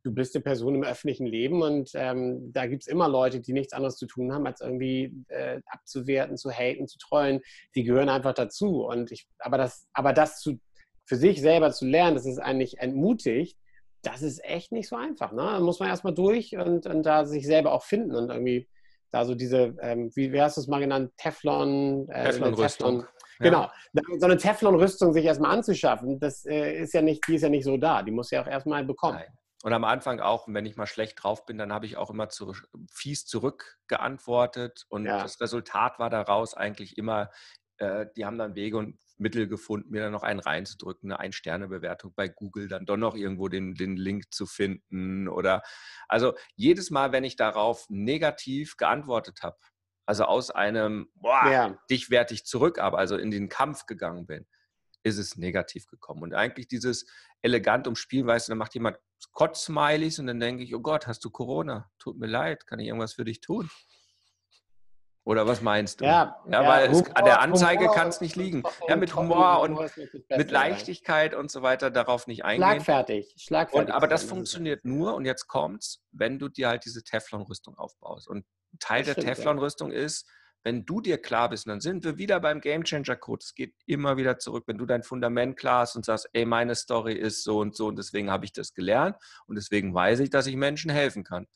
du 0.03 0.13
bist 0.13 0.35
eine 0.35 0.43
Person 0.43 0.75
im 0.75 0.83
öffentlichen 0.83 1.25
Leben 1.25 1.61
und 1.61 1.91
ähm, 1.93 2.51
da 2.51 2.67
gibt 2.67 2.83
es 2.83 2.87
immer 2.87 3.07
Leute, 3.07 3.39
die 3.39 3.53
nichts 3.53 3.73
anderes 3.73 3.95
zu 3.95 4.05
tun 4.05 4.33
haben, 4.33 4.45
als 4.45 4.61
irgendwie 4.61 5.13
äh, 5.29 5.61
abzuwerten, 5.65 6.37
zu 6.37 6.51
haten, 6.51 6.87
zu 6.87 6.97
trollen. 6.97 7.39
Die 7.75 7.83
gehören 7.83 8.09
einfach 8.09 8.33
dazu. 8.33 8.85
Und 8.85 9.11
ich, 9.11 9.27
aber 9.39 9.57
das, 9.57 9.87
aber 9.93 10.11
das 10.13 10.41
zu, 10.41 10.59
für 11.05 11.15
sich 11.15 11.41
selber 11.41 11.71
zu 11.71 11.85
lernen, 11.85 12.15
das 12.15 12.25
ist 12.25 12.39
eigentlich 12.39 12.79
entmutigt, 12.79 13.57
das 14.01 14.21
ist 14.21 14.43
echt 14.43 14.73
nicht 14.73 14.89
so 14.89 14.97
einfach. 14.97 15.31
Ne? 15.31 15.41
Da 15.41 15.59
muss 15.61 15.79
man 15.79 15.87
erstmal 15.87 16.13
durch 16.13 16.57
und, 16.57 16.85
und 16.85 17.03
da 17.03 17.25
sich 17.25 17.45
selber 17.45 17.71
auch 17.71 17.83
finden 17.83 18.13
und 18.13 18.29
irgendwie 18.29 18.67
da 19.11 19.25
so 19.25 19.35
diese, 19.35 19.75
ähm, 19.79 20.11
wie, 20.15 20.33
wie 20.33 20.41
hast 20.41 20.57
du 20.57 20.61
es 20.61 20.67
mal 20.67 20.79
genannt, 20.79 21.11
Teflon, 21.17 22.09
äh, 22.09 22.25
Teflon-Rüstung. 22.25 23.01
Teflon, 23.01 23.12
Genau. 23.39 23.71
So 24.19 24.25
eine 24.25 24.37
Teflon-Rüstung 24.37 25.13
sich 25.13 25.25
erstmal 25.25 25.51
anzuschaffen, 25.51 26.19
das 26.19 26.45
äh, 26.45 26.81
ist 26.81 26.93
ja 26.93 27.01
nicht, 27.01 27.27
die 27.27 27.35
ist 27.35 27.41
ja 27.41 27.49
nicht 27.49 27.65
so 27.65 27.77
da. 27.77 28.03
Die 28.03 28.11
muss 28.11 28.31
ja 28.31 28.41
auch 28.41 28.47
erstmal 28.47 28.83
bekommen. 28.83 29.17
Nein. 29.17 29.37
Und 29.63 29.71
am 29.71 29.85
Anfang 29.85 30.19
auch, 30.19 30.45
wenn 30.49 30.65
ich 30.65 30.75
mal 30.75 30.87
schlecht 30.87 31.23
drauf 31.23 31.45
bin, 31.45 31.57
dann 31.57 31.71
habe 31.71 31.85
ich 31.85 31.95
auch 31.95 32.09
immer 32.09 32.27
zu, 32.27 32.53
fies 32.91 33.25
zurückgeantwortet. 33.25 34.85
Und 34.89 35.05
ja. 35.05 35.23
das 35.23 35.39
Resultat 35.39 35.99
war 35.99 36.09
daraus 36.09 36.53
eigentlich 36.53 36.97
immer, 36.97 37.29
äh, 37.77 38.07
die 38.17 38.25
haben 38.25 38.37
dann 38.37 38.55
Wege 38.55 38.77
und 38.77 38.99
Mittel 39.17 39.47
gefunden, 39.47 39.89
mir 39.89 40.01
dann 40.01 40.11
noch 40.11 40.23
einen 40.23 40.41
reinzudrücken, 40.41 41.09
eine 41.09 41.19
Ein-Sterne-Bewertung 41.21 42.13
bei 42.13 42.27
Google, 42.27 42.67
dann 42.67 42.85
doch 42.85 42.97
noch 42.97 43.15
irgendwo 43.15 43.47
den, 43.47 43.73
den 43.75 43.95
Link 43.95 44.33
zu 44.33 44.45
finden. 44.45 45.29
Oder 45.29 45.63
also 46.09 46.33
jedes 46.55 46.91
Mal, 46.91 47.13
wenn 47.13 47.23
ich 47.23 47.37
darauf 47.37 47.85
negativ 47.89 48.75
geantwortet 48.75 49.39
habe, 49.43 49.55
also 50.05 50.25
aus 50.25 50.51
einem, 50.51 51.09
boah, 51.15 51.49
ja. 51.49 51.77
dich 51.89 52.09
werte 52.09 52.33
ich 52.33 52.45
zurück, 52.45 52.79
aber 52.79 52.97
also 52.97 53.17
in 53.17 53.31
den 53.31 53.49
Kampf 53.49 53.85
gegangen 53.85 54.25
bin, 54.25 54.45
ist 55.03 55.17
es 55.17 55.37
negativ 55.37 55.87
gekommen. 55.87 56.23
Und 56.23 56.33
eigentlich 56.33 56.67
dieses 56.67 57.05
elegant 57.41 57.87
umspielen, 57.87 58.27
weißt 58.27 58.47
du, 58.47 58.51
dann 58.51 58.57
macht 58.57 58.73
jemand 58.73 58.97
Kotz-Smileys 59.33 60.19
und 60.19 60.27
dann 60.27 60.39
denke 60.39 60.63
ich, 60.63 60.75
oh 60.75 60.79
Gott, 60.79 61.07
hast 61.07 61.23
du 61.23 61.29
Corona? 61.29 61.89
Tut 61.99 62.17
mir 62.17 62.27
leid, 62.27 62.67
kann 62.67 62.79
ich 62.79 62.87
irgendwas 62.87 63.13
für 63.13 63.25
dich 63.25 63.41
tun? 63.41 63.69
Oder 65.25 65.47
was 65.47 65.61
meinst 65.61 66.01
du? 66.01 66.05
Ja, 66.05 66.37
ja, 66.47 66.61
ja 66.61 66.67
weil 66.67 66.89
Humor, 66.89 67.01
es, 67.01 67.15
an 67.15 67.25
der 67.25 67.39
Anzeige 67.39 67.87
kann 67.87 68.09
es 68.09 68.19
nicht 68.19 68.35
liegen. 68.35 68.63
Ja, 68.89 68.97
mit 68.97 69.15
Humor 69.15 69.61
und 69.61 69.79
mit 70.29 70.51
Leichtigkeit 70.51 71.33
und 71.33 71.49
so 71.49 71.61
weiter 71.61 71.89
darauf 71.91 72.27
nicht 72.27 72.43
eingehen. 72.43 72.67
Schlagfertig. 72.67 73.33
Schlagfertig 73.37 73.87
und, 73.87 73.95
aber 73.95 74.07
das 74.07 74.25
funktioniert 74.25 74.83
nur, 74.83 75.15
und 75.15 75.23
jetzt 75.23 75.47
kommt's, 75.47 76.03
wenn 76.11 76.39
du 76.39 76.49
dir 76.49 76.67
halt 76.67 76.83
diese 76.83 77.03
Teflon-Rüstung 77.03 77.77
aufbaust. 77.77 78.27
Und 78.27 78.45
Teil 78.79 79.03
der 79.03 79.15
Teflon-Rüstung 79.15 79.91
ist, 79.91 80.29
wenn 80.63 80.85
du 80.85 81.01
dir 81.01 81.21
klar 81.21 81.49
bist, 81.49 81.65
und 81.65 81.71
dann 81.71 81.81
sind 81.81 82.05
wir 82.05 82.17
wieder 82.17 82.39
beim 82.39 82.61
Game 82.61 82.83
Changer 82.83 83.17
Code. 83.17 83.41
Es 83.43 83.53
geht 83.53 83.75
immer 83.85 84.15
wieder 84.15 84.39
zurück, 84.39 84.63
wenn 84.67 84.77
du 84.77 84.85
dein 84.85 85.03
Fundament 85.03 85.57
klar 85.57 85.81
hast 85.81 85.95
und 85.95 86.05
sagst, 86.05 86.29
ey, 86.31 86.45
meine 86.45 86.75
Story 86.75 87.13
ist 87.13 87.43
so 87.43 87.59
und 87.59 87.75
so 87.75 87.87
und 87.87 87.97
deswegen 87.97 88.31
habe 88.31 88.45
ich 88.45 88.53
das 88.53 88.73
gelernt 88.73 89.17
und 89.45 89.55
deswegen 89.55 89.93
weiß 89.93 90.21
ich, 90.21 90.29
dass 90.29 90.47
ich 90.47 90.55
Menschen 90.55 90.89
helfen 90.89 91.23
kann. 91.23 91.47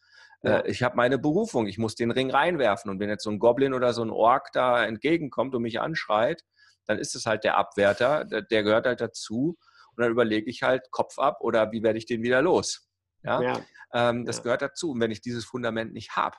Ja. 0.44 0.60
Äh, 0.60 0.70
ich 0.70 0.84
habe 0.84 0.98
meine 0.98 1.18
Berufung, 1.18 1.68
ich 1.68 1.78
muss 1.78 1.96
den 1.96 2.12
Ring 2.12 2.32
reinwerfen 2.32 2.92
und 2.92 3.00
wenn 3.00 3.10
jetzt 3.10 3.24
so 3.24 3.30
ein 3.30 3.40
Goblin 3.40 3.74
oder 3.74 3.94
so 3.94 4.04
ein 4.04 4.10
Ork 4.10 4.52
da 4.52 4.86
entgegenkommt 4.86 5.56
und 5.56 5.62
mich 5.62 5.80
anschreit, 5.80 6.44
dann 6.86 7.00
ist 7.00 7.16
es 7.16 7.26
halt 7.26 7.44
der 7.44 7.58
Abwärter, 7.58 8.26
der, 8.26 8.42
der 8.42 8.64
gehört 8.64 8.86
halt 8.86 9.00
dazu 9.00 9.58
und 9.96 10.04
dann 10.04 10.12
überlege 10.12 10.50
ich 10.50 10.64
halt 10.64 10.92
Kopf 10.92 11.18
ab 11.18 11.38
oder 11.40 11.72
wie 11.72 11.82
werde 11.82 11.98
ich 11.98 12.06
den 12.06 12.24
wieder 12.24 12.42
los. 12.42 12.90
Ja, 13.24 13.42
ja. 13.42 13.62
Ähm, 13.94 14.26
das 14.26 14.38
ja. 14.38 14.44
gehört 14.44 14.62
dazu 14.62 14.92
und 14.92 15.00
wenn 15.00 15.12
ich 15.12 15.22
dieses 15.22 15.46
Fundament 15.46 15.94
nicht 15.94 16.16
habe, 16.16 16.36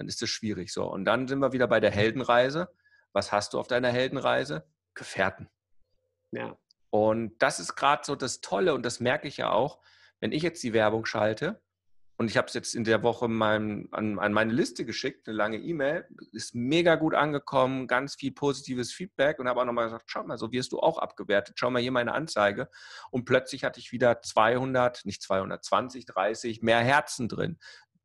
dann 0.00 0.08
ist 0.08 0.22
das 0.22 0.30
schwierig 0.30 0.72
so. 0.72 0.90
Und 0.90 1.04
dann 1.04 1.28
sind 1.28 1.40
wir 1.40 1.52
wieder 1.52 1.68
bei 1.68 1.78
der 1.78 1.90
Heldenreise. 1.90 2.70
Was 3.12 3.32
hast 3.32 3.52
du 3.52 3.60
auf 3.60 3.66
deiner 3.66 3.90
Heldenreise? 3.90 4.66
Gefährten. 4.94 5.50
Ja. 6.30 6.56
Und 6.88 7.36
das 7.38 7.60
ist 7.60 7.76
gerade 7.76 8.02
so 8.04 8.16
das 8.16 8.40
Tolle 8.40 8.72
und 8.72 8.82
das 8.82 8.98
merke 8.98 9.28
ich 9.28 9.36
ja 9.36 9.50
auch, 9.50 9.78
wenn 10.18 10.32
ich 10.32 10.42
jetzt 10.42 10.62
die 10.62 10.72
Werbung 10.72 11.04
schalte 11.04 11.60
und 12.16 12.30
ich 12.30 12.38
habe 12.38 12.48
es 12.48 12.54
jetzt 12.54 12.74
in 12.74 12.84
der 12.84 13.02
Woche 13.02 13.28
mein, 13.28 13.88
an, 13.92 14.18
an, 14.18 14.32
meine 14.32 14.52
Liste 14.52 14.86
geschickt, 14.86 15.28
eine 15.28 15.36
lange 15.36 15.58
E-Mail, 15.58 16.06
ist 16.32 16.54
mega 16.54 16.94
gut 16.94 17.14
angekommen, 17.14 17.86
ganz 17.86 18.14
viel 18.14 18.32
positives 18.32 18.92
Feedback 18.92 19.38
und 19.38 19.48
habe 19.48 19.60
auch 19.60 19.66
nochmal 19.66 19.84
gesagt, 19.84 20.04
schau 20.06 20.24
mal, 20.24 20.38
so 20.38 20.50
wirst 20.50 20.72
du 20.72 20.80
auch 20.80 20.96
abgewertet, 20.96 21.56
schau 21.58 21.70
mal 21.70 21.82
hier 21.82 21.92
meine 21.92 22.14
Anzeige 22.14 22.70
und 23.10 23.26
plötzlich 23.26 23.64
hatte 23.64 23.80
ich 23.80 23.92
wieder 23.92 24.22
200, 24.22 25.04
nicht 25.04 25.22
220, 25.22 26.06
30 26.06 26.62
mehr 26.62 26.80
Herzen 26.80 27.28
drin 27.28 27.58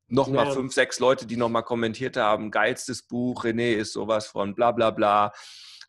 nochmal 0.08 0.48
ja. 0.48 0.52
fünf, 0.52 0.74
sechs 0.74 1.00
Leute, 1.00 1.26
die 1.26 1.38
nochmal 1.38 1.64
kommentiert 1.64 2.18
haben, 2.18 2.52
geilstes 2.52 3.04
Buch, 3.04 3.46
René 3.46 3.74
ist 3.74 3.94
sowas 3.94 4.28
von 4.28 4.56
bla 4.56 4.72
bla 4.72 4.92
bla, 4.92 5.32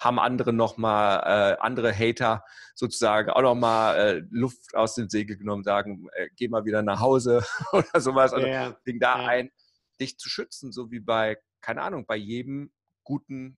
haben 0.00 0.18
andere 0.18 0.52
nochmal, 0.52 1.20
äh, 1.24 1.56
andere 1.60 1.92
Hater 1.96 2.44
sozusagen 2.74 3.30
auch 3.30 3.42
nochmal 3.42 3.96
äh, 3.96 4.22
Luft 4.30 4.74
aus 4.74 4.94
dem 4.94 5.08
Segel 5.08 5.36
genommen, 5.36 5.64
sagen, 5.64 6.06
äh, 6.12 6.28
geh 6.36 6.48
mal 6.48 6.64
wieder 6.64 6.82
nach 6.82 7.00
Hause 7.00 7.44
oder 7.72 8.00
sowas. 8.00 8.32
Also 8.32 8.46
ja. 8.46 8.76
fing 8.84 9.00
da 9.00 9.20
ja. 9.20 9.28
ein, 9.28 9.50
dich 10.00 10.18
zu 10.18 10.28
schützen, 10.28 10.72
so 10.72 10.90
wie 10.90 11.00
bei, 11.00 11.38
keine 11.60 11.82
Ahnung, 11.82 12.04
bei 12.06 12.16
jedem 12.16 12.72
guten 13.04 13.56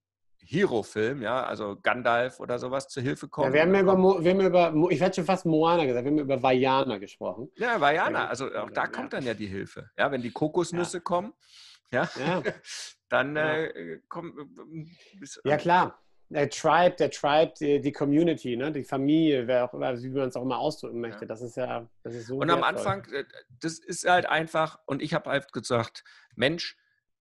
Hero-Film, 0.51 1.21
ja, 1.21 1.45
also 1.45 1.77
Gandalf 1.83 2.41
oder 2.41 2.59
sowas 2.59 2.89
zur 2.89 3.03
Hilfe 3.03 3.29
kommen. 3.29 3.49
Ja, 3.49 3.53
wir, 3.53 3.63
haben 3.63 3.75
ja 3.75 3.81
über, 3.83 4.25
wir 4.25 4.31
haben 4.31 4.41
über, 4.41 4.91
ich 4.91 5.01
hätte 5.01 5.17
schon 5.17 5.27
fast 5.27 5.45
Moana 5.45 5.85
gesagt, 5.85 6.07
wir 6.07 6.11
haben 6.11 6.19
über 6.19 6.43
Vajana 6.43 6.97
gesprochen. 6.97 7.51
Ja, 7.57 7.79
Vajana, 7.79 8.29
also 8.29 8.51
auch 8.55 8.71
da 8.71 8.87
kommt 8.87 9.13
dann 9.13 9.25
ja 9.25 9.35
die 9.35 9.47
Hilfe. 9.47 9.91
Ja, 9.99 10.11
wenn 10.11 10.23
die 10.23 10.31
Kokosnüsse 10.31 11.03
kommen, 11.03 11.35
ja, 11.93 12.09
dann 13.11 13.37
äh, 13.37 14.01
kommt. 14.09 14.35
ja, 15.45 15.59
klar. 15.59 16.03
Der 16.31 16.49
Tribe, 16.49 16.97
der 16.97 17.11
Tribe, 17.11 17.53
die, 17.59 17.81
die 17.81 17.93
Community, 17.93 18.57
ne? 18.57 18.71
die 18.71 18.85
Familie, 18.85 19.47
wer 19.47 19.65
auch, 19.65 19.73
wie 19.73 20.09
man 20.11 20.29
es 20.29 20.37
auch 20.37 20.43
immer 20.43 20.59
ausdrücken 20.59 21.01
möchte, 21.01 21.27
das 21.27 21.41
ist 21.41 21.57
ja, 21.57 21.89
das 22.03 22.15
ist 22.15 22.27
so. 22.27 22.37
Und 22.37 22.51
am 22.51 22.63
Anfang, 22.63 23.05
äh, 23.13 23.25
das 23.61 23.79
ist 23.79 24.09
halt 24.09 24.27
einfach, 24.27 24.79
und 24.87 25.03
ich 25.03 25.13
habe 25.15 25.31
halt 25.31 25.53
gesagt, 25.53 26.05
Mensch, 26.37 26.77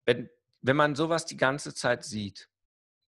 wenn, 0.06 0.30
wenn 0.62 0.76
man 0.76 0.94
sowas 0.94 1.26
die 1.26 1.36
ganze 1.36 1.74
Zeit 1.74 2.04
sieht, 2.04 2.48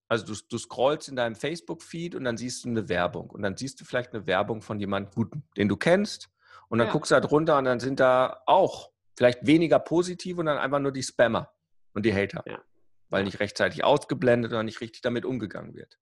also 0.07 0.25
du, 0.25 0.39
du 0.49 0.57
scrollst 0.57 1.09
in 1.09 1.15
deinem 1.15 1.35
Facebook-Feed 1.35 2.15
und 2.15 2.23
dann 2.23 2.37
siehst 2.37 2.63
du 2.63 2.69
eine 2.69 2.87
Werbung. 2.89 3.29
Und 3.29 3.41
dann 3.41 3.57
siehst 3.57 3.81
du 3.81 3.85
vielleicht 3.85 4.13
eine 4.13 4.25
Werbung 4.25 4.61
von 4.61 4.79
jemandem 4.79 5.11
Guten, 5.13 5.43
den 5.57 5.67
du 5.67 5.75
kennst. 5.75 6.29
Und 6.69 6.79
dann 6.79 6.87
ja. 6.87 6.93
guckst 6.93 7.11
du 7.11 7.15
halt 7.15 7.29
runter 7.29 7.57
und 7.57 7.65
dann 7.65 7.79
sind 7.79 7.99
da 7.99 8.41
auch 8.45 8.91
vielleicht 9.17 9.45
weniger 9.45 9.79
positive 9.79 10.39
und 10.39 10.45
dann 10.45 10.57
einfach 10.57 10.79
nur 10.79 10.91
die 10.91 11.03
Spammer 11.03 11.51
und 11.93 12.05
die 12.05 12.13
Hater. 12.13 12.43
Ja. 12.45 12.61
Weil 13.09 13.23
nicht 13.23 13.39
rechtzeitig 13.39 13.83
ausgeblendet 13.83 14.51
oder 14.51 14.63
nicht 14.63 14.81
richtig 14.81 15.01
damit 15.01 15.25
umgegangen 15.25 15.75
wird. 15.75 15.97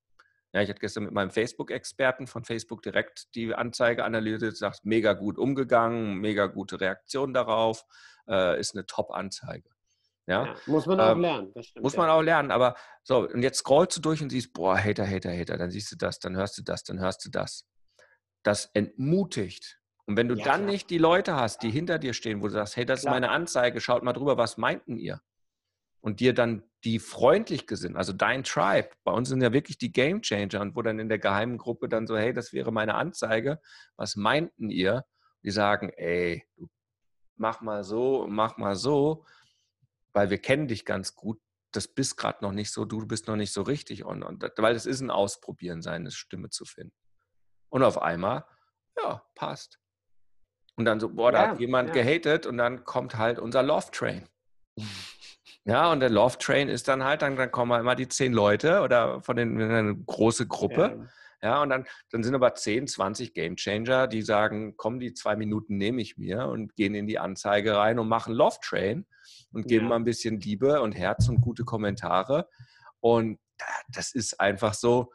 Ja, 0.53 0.61
ich 0.61 0.69
hatte 0.69 0.79
gestern 0.79 1.03
mit 1.03 1.11
meinem 1.11 1.31
Facebook-Experten 1.31 2.27
von 2.27 2.45
Facebook 2.45 2.81
direkt 2.81 3.35
die 3.35 3.53
Anzeige 3.53 4.05
analysiert, 4.05 4.55
sagt, 4.55 4.85
mega 4.85 5.13
gut 5.13 5.37
umgegangen, 5.37 6.15
mega 6.15 6.45
gute 6.47 6.79
Reaktion 6.79 7.33
darauf, 7.33 7.85
äh, 8.27 8.59
ist 8.59 8.73
eine 8.73 8.85
Top-Anzeige. 8.85 9.69
Ja? 10.27 10.45
ja? 10.45 10.55
muss 10.65 10.85
man 10.85 10.99
auch 10.99 11.11
ähm, 11.11 11.21
lernen. 11.21 11.53
Stimmt, 11.61 11.83
muss 11.83 11.97
man 11.97 12.07
ja. 12.07 12.13
auch 12.13 12.21
lernen, 12.21 12.51
aber 12.51 12.75
so, 13.03 13.27
und 13.27 13.43
jetzt 13.43 13.59
scrollst 13.59 13.97
du 13.97 14.01
durch 14.01 14.21
und 14.21 14.29
siehst, 14.29 14.53
boah, 14.53 14.77
Hater, 14.77 15.07
Hater, 15.07 15.31
Hater, 15.31 15.57
dann 15.57 15.71
siehst 15.71 15.91
du 15.91 15.95
das, 15.95 16.19
dann 16.19 16.35
hörst 16.35 16.57
du 16.57 16.63
das, 16.63 16.83
dann 16.83 16.99
hörst 16.99 17.25
du 17.25 17.29
das. 17.29 17.67
Das 18.43 18.69
entmutigt. 18.73 19.79
Und 20.07 20.17
wenn 20.17 20.27
du 20.27 20.35
ja, 20.35 20.43
dann 20.43 20.61
klar. 20.61 20.71
nicht 20.71 20.89
die 20.89 20.97
Leute 20.97 21.35
hast, 21.35 21.63
die 21.63 21.71
hinter 21.71 21.97
dir 21.99 22.13
stehen, 22.13 22.41
wo 22.41 22.47
du 22.47 22.53
sagst, 22.53 22.75
hey, 22.75 22.85
das 22.85 23.01
klar. 23.01 23.13
ist 23.13 23.15
meine 23.15 23.31
Anzeige, 23.31 23.81
schaut 23.81 24.03
mal 24.03 24.13
drüber, 24.13 24.37
was 24.37 24.57
meinten 24.57 24.97
ihr? 24.97 25.21
Und 26.01 26.19
dir 26.19 26.33
dann 26.33 26.63
die 26.83 26.99
freundlich 26.99 27.65
gesinnt, 27.65 27.97
also 27.97 28.13
dein 28.13 28.43
Tribe, 28.43 28.89
bei 29.03 29.11
uns 29.11 29.29
sind 29.29 29.41
ja 29.41 29.51
wirklich 29.51 29.79
die 29.79 29.91
Game 29.91 30.21
Changer 30.21 30.61
und 30.61 30.75
wo 30.75 30.83
dann 30.83 30.99
in 30.99 31.09
der 31.09 31.17
geheimen 31.17 31.57
Gruppe 31.57 31.89
dann 31.89 32.05
so, 32.05 32.15
hey, 32.15 32.31
das 32.31 32.53
wäre 32.53 32.71
meine 32.71 32.93
Anzeige, 32.93 33.59
was 33.95 34.15
meinten 34.15 34.69
ihr? 34.69 35.03
Die 35.43 35.49
sagen, 35.49 35.89
ey, 35.89 36.43
mach 37.37 37.61
mal 37.61 37.83
so, 37.83 38.27
mach 38.29 38.57
mal 38.57 38.75
so 38.75 39.25
weil 40.15 40.29
wir 40.29 40.37
kennen 40.37 40.67
dich 40.67 40.85
ganz 40.85 41.13
gut, 41.13 41.39
das 41.73 41.89
bist 41.89 42.17
gerade 42.17 42.43
noch 42.43 42.53
nicht 42.53 42.71
so, 42.71 42.85
du 42.85 43.05
bist 43.05 43.27
noch 43.27 43.35
nicht 43.35 43.51
so 43.51 43.61
richtig. 43.61 44.05
Und, 44.05 44.23
und 44.23 44.43
weil 44.57 44.75
es 44.75 44.85
ist 44.85 45.01
ein 45.01 45.11
Ausprobieren, 45.11 45.81
seine 45.81 46.09
Stimme 46.09 46.49
zu 46.49 46.63
finden. 46.63 46.95
Und 47.69 47.83
auf 47.83 48.01
einmal, 48.01 48.45
ja, 48.97 49.23
passt. 49.35 49.77
Und 50.77 50.85
dann 50.85 50.99
so, 50.99 51.09
boah, 51.09 51.33
da 51.33 51.43
ja, 51.43 51.49
hat 51.49 51.59
jemand 51.59 51.89
ja. 51.89 52.01
gehatet 52.01 52.45
und 52.45 52.57
dann 52.57 52.85
kommt 52.85 53.17
halt 53.17 53.39
unser 53.39 53.61
Love 53.61 53.91
Train. 53.91 54.27
Ja, 55.67 55.91
und 55.91 55.99
der 55.99 56.11
Love 56.11 56.37
Train 56.37 56.69
ist 56.69 56.87
dann 56.87 57.03
halt, 57.03 57.23
dann, 57.23 57.35
dann 57.35 57.51
kommen 57.51 57.71
halt 57.71 57.81
immer 57.81 57.95
die 57.95 58.07
zehn 58.07 58.33
Leute 58.33 58.81
oder 58.81 59.21
von 59.21 59.35
den 59.35 59.59
eine 59.59 59.95
große 59.95 60.45
Gruppe. 60.45 60.95
Ja. 60.95 61.07
Ja, 61.45 61.61
und 61.61 61.69
dann, 61.69 61.85
dann 62.09 62.23
sind 62.23 62.33
aber 62.33 62.55
10, 62.55 62.87
20 62.87 63.35
Game 63.35 63.55
Changer, 63.55 64.07
die 64.07 64.23
sagen, 64.23 64.73
komm, 64.77 64.99
die 64.99 65.13
zwei 65.13 65.35
Minuten 65.35 65.77
nehme 65.77 66.01
ich 66.01 66.17
mir 66.17 66.47
und 66.47 66.75
gehen 66.75 66.95
in 66.95 67.05
die 67.05 67.19
Anzeige 67.19 67.75
rein 67.75 67.99
und 67.99 68.07
machen 68.07 68.33
Love 68.33 68.57
Train 68.63 69.05
und 69.53 69.67
geben 69.67 69.85
ja. 69.85 69.89
mal 69.89 69.95
ein 69.97 70.05
bisschen 70.05 70.39
Liebe 70.39 70.81
und 70.81 70.93
Herz 70.93 71.29
und 71.29 71.41
gute 71.41 71.63
Kommentare. 71.63 72.49
Und 72.99 73.37
das 73.89 74.11
ist 74.15 74.39
einfach 74.39 74.73
so, 74.73 75.13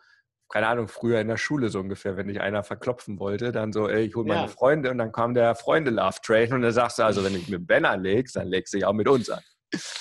keine 0.49 0.69
Ahnung, 0.69 0.87
früher 0.87 1.21
in 1.21 1.27
der 1.27 1.37
Schule 1.37 1.69
so 1.69 1.81
ungefähr, 1.81 2.17
wenn 2.17 2.29
dich 2.29 2.41
einer 2.41 2.63
verklopfen 2.63 3.19
wollte, 3.19 3.51
dann 3.51 3.73
so, 3.73 3.89
ey, 3.89 4.05
ich 4.05 4.15
hole 4.15 4.29
meine 4.29 4.43
ja. 4.43 4.47
Freunde 4.47 4.93
und 4.93 4.99
dann 4.99 5.11
kam 5.11 5.35
der 5.35 5.57
Freunde-Love-Train 5.57 6.53
und 6.53 6.63
dann 6.63 6.71
sagst 6.71 7.01
du, 7.01 7.03
also 7.03 7.25
wenn 7.25 7.35
ich 7.35 7.49
mit 7.49 7.67
Ben 7.67 7.85
anlegst, 7.85 8.37
dann 8.37 8.47
legst 8.47 8.73
du 8.73 8.79
dich 8.79 8.87
auch 8.87 8.93
mit 8.93 9.09
uns 9.09 9.29
an. 9.31 9.43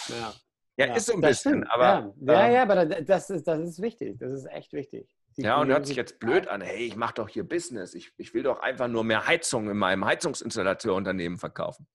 Ja, 0.10 0.34
ja, 0.78 0.86
ja 0.86 0.94
ist 0.94 1.08
so 1.08 1.14
ein 1.14 1.22
bisschen, 1.22 1.64
aber... 1.64 2.14
Ja, 2.22 2.34
ja, 2.34 2.46
ähm, 2.46 2.54
ja, 2.54 2.62
aber 2.62 2.86
das 2.86 3.32
ist, 3.32 3.48
das 3.48 3.62
ist 3.62 3.82
wichtig, 3.82 4.20
das 4.20 4.32
ist 4.32 4.46
echt 4.46 4.74
wichtig. 4.74 5.10
Die 5.40 5.46
ja, 5.46 5.62
und 5.62 5.70
hört 5.70 5.86
sich 5.88 5.96
jetzt 5.96 6.20
blöd 6.20 6.50
an, 6.50 6.60
hey, 6.60 6.86
ich 6.86 6.98
mache 6.98 7.14
doch 7.14 7.30
hier 7.30 7.48
Business, 7.48 7.94
ich, 7.94 8.12
ich 8.18 8.34
will 8.34 8.44
doch 8.44 8.60
einfach 8.60 8.90
nur 8.90 9.06
mehr 9.06 9.26
Heizung 9.26 9.70
in 9.70 9.78
meinem 9.78 10.04
Heizungsinstallateurunternehmen 10.04 11.38
verkaufen. 11.38 11.88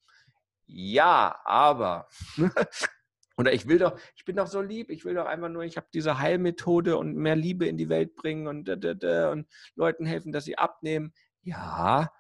Ja, 0.67 1.41
aber 1.45 2.09
Oder 3.37 3.53
ich 3.53 3.67
will 3.67 3.79
doch, 3.79 3.99
ich 4.15 4.25
bin 4.25 4.37
doch 4.37 4.47
so 4.47 4.63
lieb, 4.63 4.91
ich 4.91 5.05
will 5.05 5.15
doch 5.15 5.27
einfach 5.27 5.49
nur, 5.49 5.65
ich 5.65 5.77
habe 5.77 5.89
diese 5.93 6.21
Heilmethode 6.21 6.97
und 6.97 7.17
mehr 7.17 7.37
Liebe 7.37 7.67
in 7.67 7.77
die 7.77 7.89
Welt 7.89 8.15
bringen 8.15 8.47
und, 8.47 8.69
und 8.69 9.47
Leuten 9.75 10.07
helfen, 10.07 10.33
dass 10.33 10.45
sie 10.45 10.57
abnehmen. 10.57 11.13
Ja, 11.43 12.13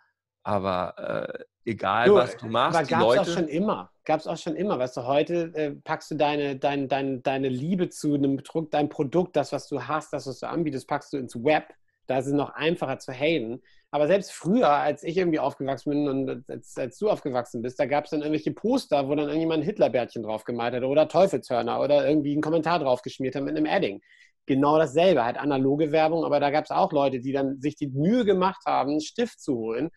aber 0.44 1.26
äh, 1.34 1.44
egal, 1.70 2.08
du, 2.08 2.14
was 2.14 2.36
du 2.36 2.46
machst. 2.46 2.78
Aber 2.78 2.86
gab 2.86 3.10
es 3.10 3.18
auch 3.18 3.34
schon 3.34 3.48
immer. 3.48 3.90
Gab 4.04 4.20
es 4.20 4.26
auch 4.26 4.36
schon 4.36 4.54
immer. 4.54 4.78
Weißt 4.78 4.96
du, 4.96 5.04
heute 5.04 5.50
äh, 5.54 5.70
packst 5.70 6.10
du 6.10 6.16
deine, 6.16 6.56
dein, 6.56 6.86
dein, 6.86 7.22
deine 7.22 7.48
Liebe 7.48 7.88
zu 7.88 8.14
einem 8.14 8.36
Produkt, 8.36 8.74
dein 8.74 8.90
Produkt, 8.90 9.36
das, 9.36 9.52
was 9.52 9.66
du 9.68 9.82
hast, 9.82 10.12
das, 10.12 10.26
was 10.26 10.38
du 10.40 10.48
anbietest, 10.48 10.86
packst 10.86 11.12
du 11.14 11.16
ins 11.16 11.34
Web. 11.34 11.64
Da 12.06 12.18
ist 12.18 12.26
es 12.26 12.34
noch 12.34 12.50
einfacher 12.50 12.98
zu 12.98 13.12
haten. 13.12 13.62
Aber 13.90 14.06
selbst 14.06 14.32
früher, 14.32 14.68
als 14.68 15.02
ich 15.02 15.16
irgendwie 15.16 15.38
aufgewachsen 15.38 15.90
bin 15.90 16.08
und 16.08 16.50
als, 16.50 16.76
als 16.76 16.98
du 16.98 17.08
aufgewachsen 17.08 17.62
bist, 17.62 17.80
da 17.80 17.86
gab 17.86 18.04
es 18.04 18.10
dann 18.10 18.20
irgendwelche 18.20 18.52
Poster, 18.52 19.08
wo 19.08 19.14
dann 19.14 19.28
irgendjemand 19.28 19.62
ein 19.62 19.66
Hitlerbärtchen 19.66 20.24
drauf 20.24 20.44
gemalt 20.44 20.74
hat 20.74 20.82
oder 20.82 21.08
Teufelshörner 21.08 21.80
oder 21.80 22.06
irgendwie 22.06 22.32
einen 22.32 22.42
Kommentar 22.42 22.80
drauf 22.80 23.00
geschmiert 23.00 23.34
hat 23.34 23.44
mit 23.44 23.56
einem 23.56 23.66
Adding. 23.66 24.02
Genau 24.46 24.76
dasselbe, 24.76 25.24
halt 25.24 25.38
analoge 25.38 25.90
Werbung, 25.90 26.24
aber 26.24 26.38
da 26.38 26.50
gab 26.50 26.64
es 26.64 26.70
auch 26.70 26.92
Leute, 26.92 27.20
die 27.20 27.32
dann 27.32 27.62
sich 27.62 27.76
die 27.76 27.86
Mühe 27.86 28.26
gemacht 28.26 28.62
haben, 28.66 28.90
einen 28.90 29.00
Stift 29.00 29.40
zu 29.40 29.54
holen 29.54 29.90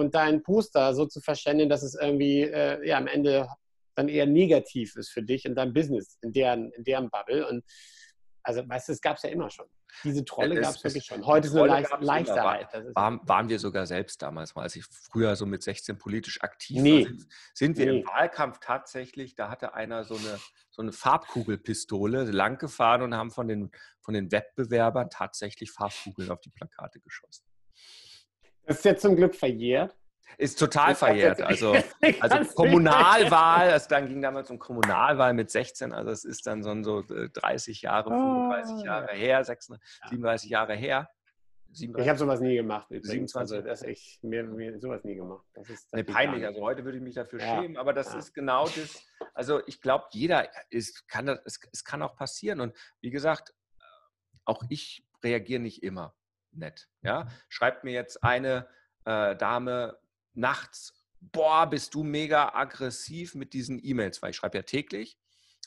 und 0.00 0.14
da 0.14 0.22
ein 0.22 0.42
Poster 0.42 0.94
so 0.94 1.06
zu 1.06 1.20
verschwenden, 1.20 1.68
dass 1.68 1.82
es 1.82 1.94
irgendwie 1.94 2.42
äh, 2.42 2.86
ja, 2.86 2.98
am 2.98 3.06
Ende 3.06 3.48
dann 3.94 4.08
eher 4.08 4.26
negativ 4.26 4.96
ist 4.96 5.10
für 5.10 5.22
dich 5.22 5.44
in 5.44 5.54
deinem 5.54 5.72
Business, 5.72 6.18
in 6.22 6.32
deren, 6.32 6.72
in 6.72 6.84
deren 6.84 7.10
Bubble. 7.10 7.46
Und 7.46 7.64
also, 8.42 8.66
weißt 8.66 8.88
du, 8.88 8.92
es 8.92 9.00
gab 9.00 9.16
es 9.16 9.22
ja 9.22 9.30
immer 9.30 9.50
schon. 9.50 9.66
Diese 10.04 10.24
Trolle 10.24 10.60
gab 10.60 10.74
es 10.74 10.82
wirklich 10.82 11.04
schon. 11.04 11.26
Heute 11.26 11.48
ist 11.48 11.56
eine 11.56 11.66
leicht, 11.66 11.90
Leichterheit. 12.00 12.72
War, 12.94 13.20
waren 13.28 13.48
wir 13.48 13.58
sogar 13.58 13.86
selbst 13.86 14.22
damals 14.22 14.54
mal, 14.54 14.62
als 14.62 14.76
ich 14.76 14.84
früher 14.84 15.36
so 15.36 15.44
mit 15.44 15.62
16 15.62 15.98
politisch 15.98 16.40
aktiv 16.42 16.80
nee. 16.80 17.04
war, 17.04 17.08
sind, 17.08 17.26
sind 17.54 17.78
wir 17.78 17.86
nee. 17.86 18.00
im 18.00 18.06
Wahlkampf 18.06 18.60
tatsächlich, 18.60 19.34
da 19.34 19.50
hatte 19.50 19.74
einer 19.74 20.04
so 20.04 20.14
eine, 20.14 20.38
so 20.70 20.80
eine 20.80 20.92
Farbkugelpistole 20.92 22.24
lang 22.30 22.58
gefahren 22.58 23.02
und 23.02 23.14
haben 23.14 23.30
von 23.30 23.48
den, 23.48 23.70
von 24.00 24.14
den 24.14 24.32
Wettbewerbern 24.32 25.10
tatsächlich 25.10 25.70
Farbkugeln 25.72 26.30
auf 26.30 26.40
die 26.40 26.50
Plakate 26.50 27.00
geschossen. 27.00 27.44
Das 28.70 28.78
ist 28.78 28.84
jetzt 28.84 29.02
zum 29.02 29.16
Glück 29.16 29.34
verjährt. 29.34 29.96
Ist 30.38 30.56
total 30.56 30.94
verjährt. 30.94 31.42
Also, 31.42 31.74
also 32.20 32.54
Kommunalwahl, 32.54 33.72
also 33.72 33.88
dann 33.88 34.06
ging 34.06 34.22
damals 34.22 34.48
um 34.48 34.60
Kommunalwahl 34.60 35.34
mit 35.34 35.50
16, 35.50 35.92
also 35.92 36.12
es 36.12 36.24
ist 36.24 36.46
dann 36.46 36.62
so, 36.62 36.80
so 36.84 37.02
30 37.02 37.82
äh, 37.82 37.86
Jahre, 37.86 38.10
35 38.10 38.76
oh. 38.76 38.84
Jahre 38.84 39.12
her, 39.12 39.42
36, 39.42 40.00
37 40.08 40.50
Jahre 40.50 40.74
her. 40.76 41.10
37. 41.72 42.00
Ich 42.00 42.08
habe 42.08 42.18
sowas 42.20 42.40
nie 42.40 42.54
gemacht. 42.54 42.86
27. 42.90 43.56
Also 43.56 43.68
das 43.68 43.82
ich 43.82 44.20
mir, 44.22 44.44
mir 44.44 44.78
sowas 44.78 45.02
nie 45.02 45.16
gemacht. 45.16 45.44
Das 45.54 45.68
ist 45.68 45.92
das 45.92 45.98
nee, 45.98 46.04
peinlich. 46.04 46.46
Also 46.46 46.60
heute 46.60 46.84
würde 46.84 46.98
ich 46.98 47.02
mich 47.02 47.16
dafür 47.16 47.40
ja. 47.40 47.60
schämen, 47.60 47.76
aber 47.76 47.92
das 47.92 48.12
ja. 48.12 48.20
ist 48.20 48.32
genau 48.34 48.66
das. 48.66 49.04
Also 49.34 49.62
ich 49.66 49.80
glaube, 49.80 50.04
jeder 50.12 50.48
ist, 50.70 51.08
kann 51.08 51.26
das, 51.26 51.40
es, 51.44 51.58
es 51.72 51.82
kann 51.82 52.02
auch 52.02 52.14
passieren. 52.14 52.60
Und 52.60 52.76
wie 53.00 53.10
gesagt, 53.10 53.52
auch 54.44 54.62
ich 54.68 55.04
reagiere 55.24 55.60
nicht 55.60 55.82
immer 55.82 56.14
nett. 56.52 56.88
Ja, 57.02 57.28
schreibt 57.48 57.84
mir 57.84 57.92
jetzt 57.92 58.22
eine 58.22 58.68
äh, 59.04 59.36
Dame 59.36 59.98
nachts, 60.34 60.94
boah, 61.20 61.68
bist 61.68 61.94
du 61.94 62.02
mega 62.02 62.54
aggressiv 62.54 63.34
mit 63.34 63.52
diesen 63.52 63.78
E-Mails, 63.82 64.22
weil 64.22 64.30
ich 64.30 64.36
schreibe 64.36 64.58
ja 64.58 64.62
täglich. 64.62 65.18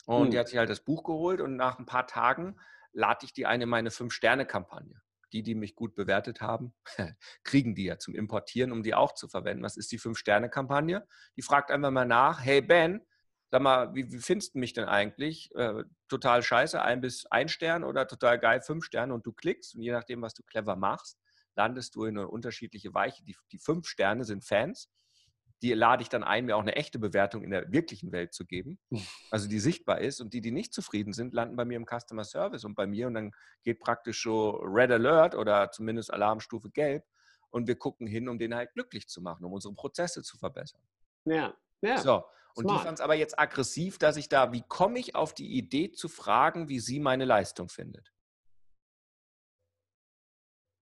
Und 0.06 0.24
hm. 0.24 0.30
die 0.32 0.38
hat 0.38 0.48
sich 0.48 0.58
halt 0.58 0.70
das 0.70 0.80
Buch 0.80 1.04
geholt 1.04 1.40
und 1.40 1.56
nach 1.56 1.78
ein 1.78 1.86
paar 1.86 2.06
Tagen 2.06 2.58
lade 2.92 3.24
ich 3.24 3.32
die 3.32 3.46
eine 3.46 3.64
in 3.64 3.70
meine 3.70 3.90
Fünf-Sterne-Kampagne. 3.90 5.00
Die, 5.32 5.42
die 5.42 5.56
mich 5.56 5.74
gut 5.74 5.96
bewertet 5.96 6.40
haben, 6.40 6.74
kriegen 7.42 7.74
die 7.74 7.84
ja 7.84 7.98
zum 7.98 8.14
Importieren, 8.14 8.70
um 8.70 8.84
die 8.84 8.94
auch 8.94 9.14
zu 9.14 9.26
verwenden. 9.26 9.64
Was 9.64 9.76
ist 9.76 9.90
die 9.90 9.98
Fünf-Sterne-Kampagne? 9.98 11.06
Die 11.36 11.42
fragt 11.42 11.72
einfach 11.72 11.90
mal 11.90 12.04
nach, 12.04 12.40
hey 12.40 12.60
Ben, 12.60 13.04
sag 13.54 13.62
mal, 13.62 13.94
wie, 13.94 14.10
wie 14.10 14.18
findest 14.18 14.56
du 14.56 14.58
mich 14.58 14.72
denn 14.72 14.86
eigentlich? 14.86 15.54
Äh, 15.54 15.84
total 16.08 16.42
scheiße, 16.42 16.82
ein 16.82 17.00
bis 17.00 17.24
ein 17.26 17.48
Stern 17.48 17.84
oder 17.84 18.08
total 18.08 18.40
geil, 18.40 18.60
fünf 18.60 18.84
Sterne 18.84 19.14
und 19.14 19.24
du 19.24 19.32
klickst 19.32 19.76
und 19.76 19.82
je 19.82 19.92
nachdem, 19.92 20.22
was 20.22 20.34
du 20.34 20.42
clever 20.42 20.74
machst, 20.74 21.20
landest 21.54 21.94
du 21.94 22.02
in 22.04 22.18
eine 22.18 22.26
unterschiedliche 22.26 22.94
Weiche. 22.94 23.22
Die, 23.22 23.36
die 23.52 23.58
fünf 23.58 23.86
Sterne 23.86 24.24
sind 24.24 24.44
Fans. 24.44 24.90
Die 25.62 25.72
lade 25.72 26.02
ich 26.02 26.08
dann 26.08 26.24
ein, 26.24 26.46
mir 26.46 26.56
auch 26.56 26.62
eine 26.62 26.74
echte 26.74 26.98
Bewertung 26.98 27.44
in 27.44 27.50
der 27.50 27.70
wirklichen 27.70 28.10
Welt 28.10 28.34
zu 28.34 28.44
geben, 28.44 28.80
also 29.30 29.48
die 29.48 29.60
sichtbar 29.60 30.00
ist. 30.00 30.20
Und 30.20 30.34
die, 30.34 30.40
die 30.40 30.50
nicht 30.50 30.74
zufrieden 30.74 31.12
sind, 31.12 31.32
landen 31.32 31.54
bei 31.54 31.64
mir 31.64 31.76
im 31.76 31.86
Customer 31.86 32.24
Service 32.24 32.64
und 32.64 32.74
bei 32.74 32.88
mir. 32.88 33.06
Und 33.06 33.14
dann 33.14 33.30
geht 33.62 33.78
praktisch 33.78 34.20
so 34.20 34.50
Red 34.64 34.90
Alert 34.90 35.36
oder 35.36 35.70
zumindest 35.70 36.12
Alarmstufe 36.12 36.70
Gelb. 36.70 37.04
Und 37.50 37.68
wir 37.68 37.76
gucken 37.76 38.08
hin, 38.08 38.28
um 38.28 38.36
den 38.36 38.52
halt 38.52 38.72
glücklich 38.72 39.06
zu 39.06 39.22
machen, 39.22 39.44
um 39.44 39.52
unsere 39.52 39.74
Prozesse 39.74 40.24
zu 40.24 40.38
verbessern. 40.38 40.80
Ja, 41.24 41.54
ja. 41.82 41.98
So. 41.98 42.24
Und 42.56 42.64
Smart. 42.64 42.80
die 42.80 42.84
fand 42.84 42.98
es 42.98 43.02
aber 43.02 43.14
jetzt 43.14 43.38
aggressiv, 43.38 43.98
dass 43.98 44.16
ich 44.16 44.28
da, 44.28 44.52
wie 44.52 44.62
komme 44.62 44.98
ich 44.98 45.16
auf 45.16 45.34
die 45.34 45.56
Idee 45.56 45.90
zu 45.90 46.08
fragen, 46.08 46.68
wie 46.68 46.78
sie 46.78 47.00
meine 47.00 47.24
Leistung 47.24 47.68
findet? 47.68 48.12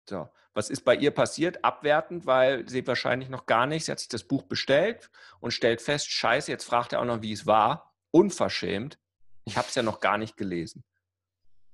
So, 0.08 0.28
was 0.54 0.70
ist 0.70 0.82
bei 0.84 0.94
ihr 0.94 1.10
passiert? 1.10 1.64
Abwertend, 1.64 2.26
weil 2.26 2.68
sie 2.68 2.86
wahrscheinlich 2.86 3.28
noch 3.28 3.46
gar 3.46 3.66
nicht, 3.66 3.84
sie 3.84 3.92
hat 3.92 3.98
sich 3.98 4.08
das 4.08 4.22
Buch 4.22 4.44
bestellt 4.44 5.10
und 5.40 5.50
stellt 5.50 5.82
fest, 5.82 6.08
scheiße, 6.10 6.50
jetzt 6.50 6.64
fragt 6.64 6.92
er 6.92 7.00
auch 7.00 7.04
noch, 7.04 7.22
wie 7.22 7.32
es 7.32 7.46
war. 7.46 7.92
Unverschämt. 8.12 8.98
Ich 9.44 9.56
habe 9.56 9.66
es 9.66 9.74
ja 9.74 9.82
noch 9.82 9.98
gar 9.98 10.18
nicht 10.18 10.36
gelesen. 10.36 10.84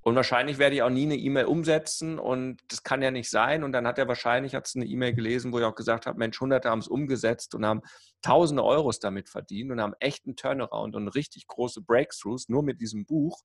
Und 0.04 0.16
wahrscheinlich 0.16 0.58
werde 0.58 0.74
ich 0.74 0.82
auch 0.82 0.90
nie 0.90 1.04
eine 1.04 1.16
E-Mail 1.16 1.44
umsetzen 1.44 2.18
und 2.18 2.60
das 2.66 2.82
kann 2.82 3.02
ja 3.02 3.12
nicht 3.12 3.30
sein. 3.30 3.62
Und 3.62 3.72
dann 3.72 3.86
hat 3.86 3.98
er 3.98 4.08
wahrscheinlich, 4.08 4.54
hat 4.54 4.66
es 4.66 4.74
eine 4.74 4.84
E-Mail 4.84 5.14
gelesen, 5.14 5.52
wo 5.52 5.60
ich 5.60 5.64
auch 5.64 5.76
gesagt 5.76 6.06
habe, 6.06 6.18
Mensch, 6.18 6.40
Hunderte 6.40 6.70
haben 6.70 6.80
es 6.80 6.88
umgesetzt 6.88 7.54
und 7.54 7.64
haben 7.64 7.82
tausende 8.20 8.64
Euros 8.64 8.98
damit 8.98 9.28
verdient 9.28 9.70
und 9.70 9.80
haben 9.80 9.94
echten 10.00 10.34
Turnaround 10.34 10.96
und 10.96 11.08
richtig 11.08 11.46
große 11.46 11.82
Breakthroughs 11.82 12.48
nur 12.48 12.64
mit 12.64 12.80
diesem 12.80 13.06
Buch. 13.06 13.42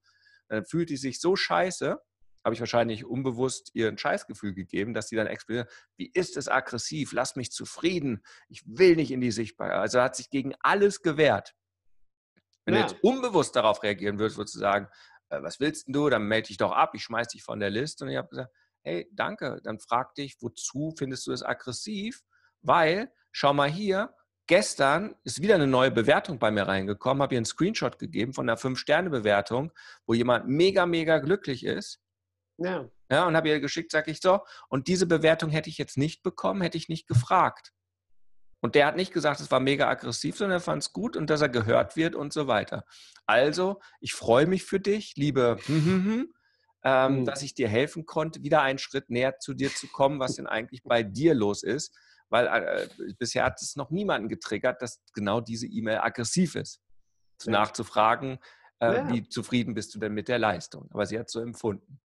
Dann 0.49 0.65
fühlt 0.65 0.89
die 0.89 0.97
sich 0.97 1.19
so 1.19 1.35
scheiße, 1.35 1.99
habe 2.43 2.53
ich 2.53 2.59
wahrscheinlich 2.59 3.05
unbewusst 3.05 3.71
ihr 3.73 3.89
ein 3.89 3.97
Scheißgefühl 3.97 4.53
gegeben, 4.53 4.93
dass 4.93 5.09
sie 5.09 5.15
dann 5.15 5.27
explodiert, 5.27 5.69
wie 5.97 6.09
ist 6.13 6.37
es 6.37 6.47
aggressiv, 6.47 7.11
lass 7.11 7.35
mich 7.35 7.51
zufrieden, 7.51 8.23
ich 8.47 8.63
will 8.65 8.95
nicht 8.95 9.11
in 9.11 9.21
die 9.21 9.31
Sichtbarkeit. 9.31 9.77
Also 9.77 10.01
hat 10.01 10.15
sich 10.15 10.29
gegen 10.29 10.53
alles 10.61 11.01
gewehrt. 11.01 11.53
Wenn 12.65 12.75
ja. 12.75 12.81
du 12.81 12.87
jetzt 12.87 13.03
unbewusst 13.03 13.55
darauf 13.55 13.83
reagieren 13.83 14.17
würdest, 14.17 14.37
würdest 14.37 14.55
du 14.55 14.59
sagen, 14.59 14.87
was 15.29 15.59
willst 15.59 15.85
du, 15.87 16.09
dann 16.09 16.23
melde 16.23 16.47
dich 16.47 16.57
doch 16.57 16.71
ab, 16.71 16.91
ich 16.93 17.03
schmeiß 17.03 17.29
dich 17.29 17.43
von 17.43 17.59
der 17.59 17.69
Liste. 17.69 18.05
Und 18.05 18.11
ich 18.11 18.17
habe 18.17 18.29
gesagt, 18.29 18.51
hey, 18.83 19.09
danke, 19.11 19.59
dann 19.63 19.79
frag 19.79 20.15
dich, 20.15 20.37
wozu 20.41 20.93
findest 20.97 21.27
du 21.27 21.31
es 21.31 21.43
aggressiv? 21.43 22.23
Weil, 22.61 23.11
schau 23.31 23.53
mal 23.53 23.69
hier, 23.69 24.13
gestern 24.47 25.15
ist 25.23 25.41
wieder 25.41 25.55
eine 25.55 25.67
neue 25.67 25.91
Bewertung 25.91 26.39
bei 26.39 26.51
mir 26.51 26.63
reingekommen, 26.63 27.21
habe 27.21 27.35
ihr 27.35 27.39
einen 27.39 27.45
Screenshot 27.45 27.99
gegeben 27.99 28.33
von 28.33 28.49
einer 28.49 28.57
5-Sterne-Bewertung, 28.57 29.71
wo 30.05 30.13
jemand 30.13 30.47
mega, 30.47 30.85
mega 30.85 31.19
glücklich 31.19 31.65
ist. 31.65 32.01
Ja. 32.57 32.89
Ja, 33.09 33.25
und 33.25 33.37
habe 33.37 33.49
ihr 33.49 33.59
geschickt, 33.59 33.91
sage 33.91 34.11
ich 34.11 34.19
so. 34.19 34.41
Und 34.67 34.87
diese 34.87 35.05
Bewertung 35.05 35.49
hätte 35.49 35.69
ich 35.69 35.77
jetzt 35.77 35.97
nicht 35.97 36.23
bekommen, 36.23 36.61
hätte 36.61 36.77
ich 36.77 36.89
nicht 36.89 37.07
gefragt. 37.07 37.71
Und 38.59 38.75
der 38.75 38.87
hat 38.87 38.95
nicht 38.95 39.13
gesagt, 39.13 39.39
es 39.39 39.51
war 39.51 39.59
mega 39.59 39.87
aggressiv, 39.87 40.37
sondern 40.37 40.57
er 40.57 40.61
fand 40.61 40.81
es 40.81 40.93
gut 40.93 41.15
und 41.15 41.29
dass 41.29 41.41
er 41.41 41.49
gehört 41.49 41.95
wird 41.95 42.15
und 42.15 42.33
so 42.33 42.47
weiter. 42.47 42.85
Also, 43.25 43.79
ich 43.99 44.13
freue 44.13 44.47
mich 44.47 44.63
für 44.63 44.79
dich, 44.79 45.15
liebe, 45.15 45.57
hm, 45.65 45.85
hm, 45.85 46.05
hm, 46.05 46.33
ähm, 46.83 47.19
mhm. 47.19 47.25
dass 47.25 47.41
ich 47.43 47.53
dir 47.53 47.67
helfen 47.67 48.05
konnte, 48.05 48.43
wieder 48.43 48.61
einen 48.61 48.79
Schritt 48.79 49.09
näher 49.09 49.39
zu 49.39 49.53
dir 49.53 49.73
zu 49.73 49.87
kommen, 49.87 50.19
was 50.19 50.35
denn 50.35 50.47
eigentlich 50.47 50.83
bei 50.83 51.03
dir 51.03 51.33
los 51.33 51.63
ist. 51.63 51.95
Weil 52.29 52.47
äh, 52.47 52.87
bisher 53.19 53.45
hat 53.45 53.61
es 53.61 53.75
noch 53.75 53.89
niemanden 53.89 54.27
getriggert, 54.27 54.81
dass 54.81 55.01
genau 55.13 55.39
diese 55.39 55.67
E-Mail 55.67 55.99
aggressiv 55.99 56.55
ist. 56.55 56.81
Ja. 57.43 57.51
Nachzufragen, 57.51 58.39
äh, 58.79 58.95
ja. 58.95 59.09
wie 59.09 59.29
zufrieden 59.29 59.75
bist 59.75 59.95
du 59.95 59.99
denn 59.99 60.13
mit 60.13 60.27
der 60.27 60.39
Leistung? 60.39 60.89
Aber 60.91 61.05
sie 61.05 61.17
hat 61.17 61.29
so 61.29 61.39
empfunden. 61.39 61.99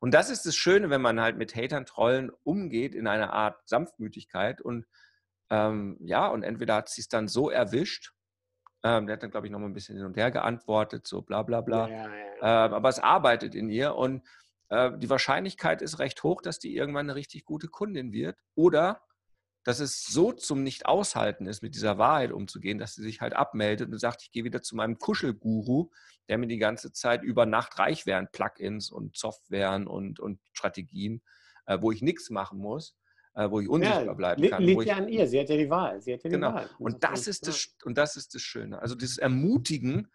Und 0.00 0.14
das 0.14 0.30
ist 0.30 0.46
das 0.46 0.56
Schöne, 0.56 0.90
wenn 0.90 1.02
man 1.02 1.20
halt 1.20 1.36
mit 1.36 1.54
Hatern, 1.54 1.84
Trollen 1.84 2.30
umgeht 2.44 2.94
in 2.94 3.06
einer 3.06 3.32
Art 3.32 3.68
Sanftmütigkeit 3.68 4.60
und 4.60 4.86
ähm, 5.50 5.96
ja, 6.00 6.26
und 6.28 6.42
entweder 6.42 6.76
hat 6.76 6.88
sie 6.88 7.00
es 7.00 7.08
dann 7.08 7.28
so 7.28 7.50
erwischt, 7.50 8.12
ähm, 8.82 9.06
der 9.06 9.14
hat 9.14 9.22
dann, 9.22 9.30
glaube 9.30 9.46
ich, 9.46 9.52
noch 9.52 9.58
mal 9.58 9.66
ein 9.66 9.74
bisschen 9.74 9.96
hin 9.96 10.06
und 10.06 10.16
her 10.16 10.30
geantwortet, 10.30 11.06
so 11.06 11.22
bla 11.22 11.42
bla 11.42 11.60
bla. 11.60 11.88
Ja, 11.88 11.96
ja, 11.96 12.14
ja. 12.14 12.66
Ähm, 12.66 12.74
aber 12.74 12.88
es 12.88 12.98
arbeitet 12.98 13.54
in 13.54 13.68
ihr 13.68 13.94
und 13.94 14.22
äh, 14.68 14.92
die 14.98 15.10
Wahrscheinlichkeit 15.10 15.82
ist 15.82 15.98
recht 15.98 16.22
hoch, 16.22 16.42
dass 16.42 16.58
die 16.58 16.76
irgendwann 16.76 17.06
eine 17.06 17.14
richtig 17.14 17.44
gute 17.44 17.68
Kundin 17.68 18.12
wird. 18.12 18.38
Oder 18.54 19.02
dass 19.64 19.80
es 19.80 20.04
so 20.04 20.30
zum 20.32 20.62
Nicht-Aushalten 20.62 21.46
ist, 21.46 21.62
mit 21.62 21.74
dieser 21.74 21.98
Wahrheit 21.98 22.30
umzugehen, 22.30 22.78
dass 22.78 22.94
sie 22.94 23.02
sich 23.02 23.20
halt 23.20 23.34
abmeldet 23.34 23.90
und 23.90 23.98
sagt, 23.98 24.22
ich 24.22 24.30
gehe 24.30 24.44
wieder 24.44 24.62
zu 24.62 24.76
meinem 24.76 24.98
Kuschelguru, 24.98 25.90
der 26.28 26.38
mir 26.38 26.46
die 26.46 26.58
ganze 26.58 26.92
Zeit 26.92 27.24
über 27.24 27.46
Nacht 27.46 27.76
reich 27.80 28.06
wären, 28.06 28.28
Plugins 28.30 28.92
und 28.92 29.16
Softwaren 29.16 29.88
und, 29.88 30.20
und 30.20 30.38
Strategien, 30.52 31.20
äh, 31.66 31.78
wo 31.80 31.90
ich 31.90 32.00
nichts 32.00 32.30
machen 32.30 32.58
muss, 32.60 32.96
wo 33.36 33.60
ich 33.60 33.68
unsichtbar 33.68 34.04
ja, 34.04 34.12
bleiben 34.14 34.48
kann. 34.48 34.62
Liegt 34.62 34.84
ja 34.84 34.96
an 34.96 35.08
ihr, 35.08 35.26
sie 35.26 35.38
hat 35.38 35.48
ja 35.48 35.56
die 35.56 35.68
Wahl. 35.68 36.00
Sie 36.00 36.14
hat 36.14 36.24
ja 36.24 36.30
genau. 36.30 36.50
die 36.50 36.54
Wahl. 36.56 36.70
Und 36.78 37.04
das, 37.04 37.26
ist 37.26 37.46
das, 37.46 37.76
und 37.84 37.98
das 37.98 38.16
ist 38.16 38.34
das 38.34 38.42
Schöne. 38.42 38.80
Also 38.80 38.94
dieses 38.94 39.18
Ermutigen, 39.18 40.10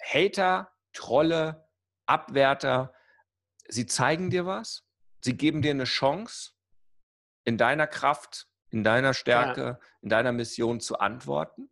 Hater, 0.00 0.70
Trolle, 0.92 1.68
Abwärter, 2.06 2.92
sie 3.68 3.86
zeigen 3.86 4.30
dir 4.30 4.46
was, 4.46 4.84
sie 5.20 5.36
geben 5.36 5.62
dir 5.62 5.72
eine 5.72 5.84
Chance, 5.84 6.52
in 7.44 7.58
deiner 7.58 7.86
Kraft, 7.86 8.48
in 8.70 8.84
deiner 8.84 9.14
Stärke, 9.14 9.60
ja. 9.60 9.78
in 10.00 10.08
deiner 10.08 10.32
Mission 10.32 10.80
zu 10.80 10.98
antworten, 10.98 11.70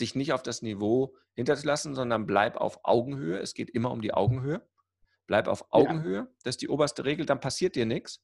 dich 0.00 0.14
nicht 0.14 0.32
auf 0.32 0.42
das 0.42 0.62
Niveau 0.62 1.14
hinterzulassen, 1.34 1.94
sondern 1.94 2.26
bleib 2.26 2.56
auf 2.56 2.80
Augenhöhe. 2.84 3.38
Es 3.38 3.54
geht 3.54 3.70
immer 3.70 3.90
um 3.90 4.00
die 4.00 4.14
Augenhöhe. 4.14 4.66
Bleib 5.26 5.48
auf 5.48 5.72
Augenhöhe, 5.72 6.16
ja. 6.16 6.26
das 6.42 6.54
ist 6.54 6.62
die 6.62 6.68
oberste 6.68 7.04
Regel, 7.04 7.26
dann 7.26 7.40
passiert 7.40 7.76
dir 7.76 7.86
nichts. 7.86 8.22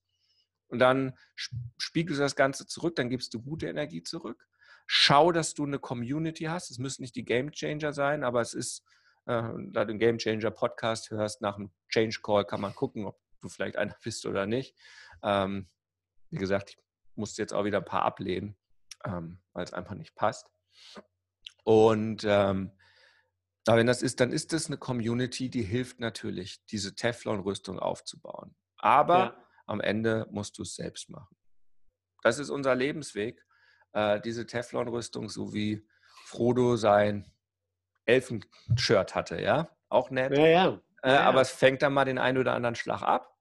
Und 0.69 0.79
dann 0.79 1.17
spiegelst 1.37 2.19
du 2.19 2.23
das 2.23 2.37
Ganze 2.37 2.67
zurück, 2.67 2.97
dann 2.97 3.11
gibst 3.11 3.33
du 3.35 3.43
gute 3.43 3.67
Energie 3.67 4.03
zurück. 4.03 4.47
Schau, 4.87 5.33
dass 5.33 5.55
du 5.55 5.65
eine 5.65 5.79
Community 5.79 6.45
hast. 6.45 6.71
Es 6.71 6.79
müssen 6.79 7.03
nicht 7.03 7.17
die 7.17 7.25
Game 7.25 7.53
Changer 7.53 7.93
sein, 7.93 8.25
aber 8.25 8.41
es 8.41 8.55
ist, 8.55 8.85
äh, 9.27 9.43
da 9.73 9.85
du 9.85 9.87
den 9.87 9.99
Game 9.99 10.19
Changer 10.19 10.51
Podcast 10.51 11.11
hörst, 11.11 11.43
nach 11.43 11.57
dem 11.57 11.71
Change 11.89 12.21
Call 12.23 12.45
kann 12.45 12.61
man 12.61 12.75
gucken, 12.75 13.07
ob 13.07 13.19
du 13.41 13.49
vielleicht 13.49 13.77
einer 13.77 13.97
bist 14.05 14.27
oder 14.27 14.47
nicht. 14.47 14.75
Ähm, 15.23 15.69
wie 16.31 16.39
gesagt, 16.39 16.71
ich 16.71 16.79
musste 17.17 17.43
jetzt 17.43 17.53
auch 17.53 17.65
wieder 17.65 17.79
ein 17.79 17.85
paar 17.85 18.03
ablehnen, 18.03 18.57
ähm, 19.05 19.41
weil 19.53 19.65
es 19.65 19.73
einfach 19.73 19.95
nicht 19.95 20.15
passt. 20.15 20.51
Und 21.65 22.25
ähm, 22.27 22.73
wenn 23.67 23.87
das 23.87 24.01
ist, 24.01 24.21
dann 24.21 24.33
ist 24.33 24.53
das 24.55 24.67
eine 24.67 24.79
Community, 24.79 25.51
die 25.51 25.63
hilft 25.63 26.01
natürlich, 26.01 26.65
diese 26.67 26.95
Teflon-Rüstung 26.95 27.79
aufzubauen. 27.79 28.55
Aber 28.79 29.19
ja. 29.19 29.48
Am 29.69 29.81
Ende 29.81 30.27
musst 30.31 30.59
du 30.59 30.63
es 30.63 30.75
selbst 30.75 31.11
machen. 31.11 31.37
Das 32.23 32.39
ist 32.39 32.51
unser 32.51 32.75
Lebensweg. 32.75 33.45
Äh, 33.93 34.21
diese 34.21 34.47
Teflon-Rüstung, 34.47 35.29
so 35.29 35.53
wie 35.53 35.87
Frodo 36.25 36.77
sein 36.77 37.31
Elfen-Shirt 38.07 39.15
hatte, 39.15 39.41
ja, 39.41 39.71
auch 39.89 40.11
nett. 40.11 40.37
Ja, 40.37 40.47
ja. 40.47 40.81
Äh, 41.03 41.11
aber 41.11 41.41
es 41.41 41.51
fängt 41.51 41.83
dann 41.83 41.93
mal 41.93 42.05
den 42.05 42.19
einen 42.19 42.39
oder 42.39 42.55
anderen 42.55 42.75
Schlag 42.75 43.03
ab. 43.03 43.35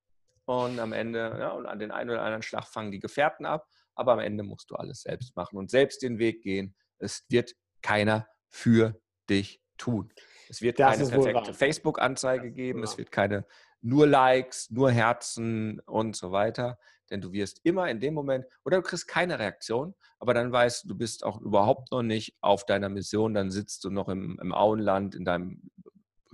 Und 0.45 0.79
am 0.79 0.93
Ende, 0.93 1.35
ja, 1.39 1.49
und 1.49 1.65
an 1.65 1.79
den 1.79 1.91
einen 1.91 2.11
oder 2.11 2.21
anderen 2.21 2.43
Schlag 2.43 2.65
fangen 2.65 2.91
die 2.91 2.99
Gefährten 2.99 3.45
ab. 3.45 3.67
Aber 3.95 4.13
am 4.13 4.19
Ende 4.19 4.43
musst 4.43 4.69
du 4.69 4.75
alles 4.75 5.01
selbst 5.01 5.35
machen 5.35 5.57
und 5.57 5.69
selbst 5.69 6.01
den 6.01 6.19
Weg 6.19 6.41
gehen. 6.41 6.75
Es 6.99 7.25
wird 7.29 7.53
keiner 7.81 8.27
für 8.49 8.99
dich 9.29 9.61
tun. 9.77 10.13
Es 10.49 10.61
wird 10.61 10.79
das 10.79 10.97
keine 10.97 11.09
perfekte 11.09 11.53
Facebook-Anzeige 11.53 12.51
geben. 12.51 12.83
Es 12.83 12.97
wird 12.97 13.11
keine 13.11 13.45
nur 13.81 14.07
Likes, 14.07 14.69
nur 14.71 14.91
Herzen 14.91 15.79
und 15.85 16.15
so 16.15 16.31
weiter. 16.31 16.77
Denn 17.09 17.21
du 17.21 17.31
wirst 17.31 17.61
immer 17.63 17.89
in 17.89 17.99
dem 17.99 18.13
Moment, 18.13 18.45
oder 18.65 18.77
du 18.77 18.83
kriegst 18.83 19.07
keine 19.07 19.39
Reaktion, 19.39 19.95
aber 20.19 20.33
dann 20.33 20.51
weißt 20.51 20.83
du, 20.83 20.89
du 20.89 20.95
bist 20.97 21.23
auch 21.23 21.39
überhaupt 21.39 21.91
noch 21.91 22.03
nicht 22.03 22.35
auf 22.41 22.65
deiner 22.65 22.89
Mission. 22.89 23.33
Dann 23.33 23.49
sitzt 23.49 23.83
du 23.83 23.89
noch 23.89 24.09
im, 24.09 24.37
im 24.41 24.53
Auenland, 24.53 25.15
in 25.15 25.23
deinem 25.23 25.61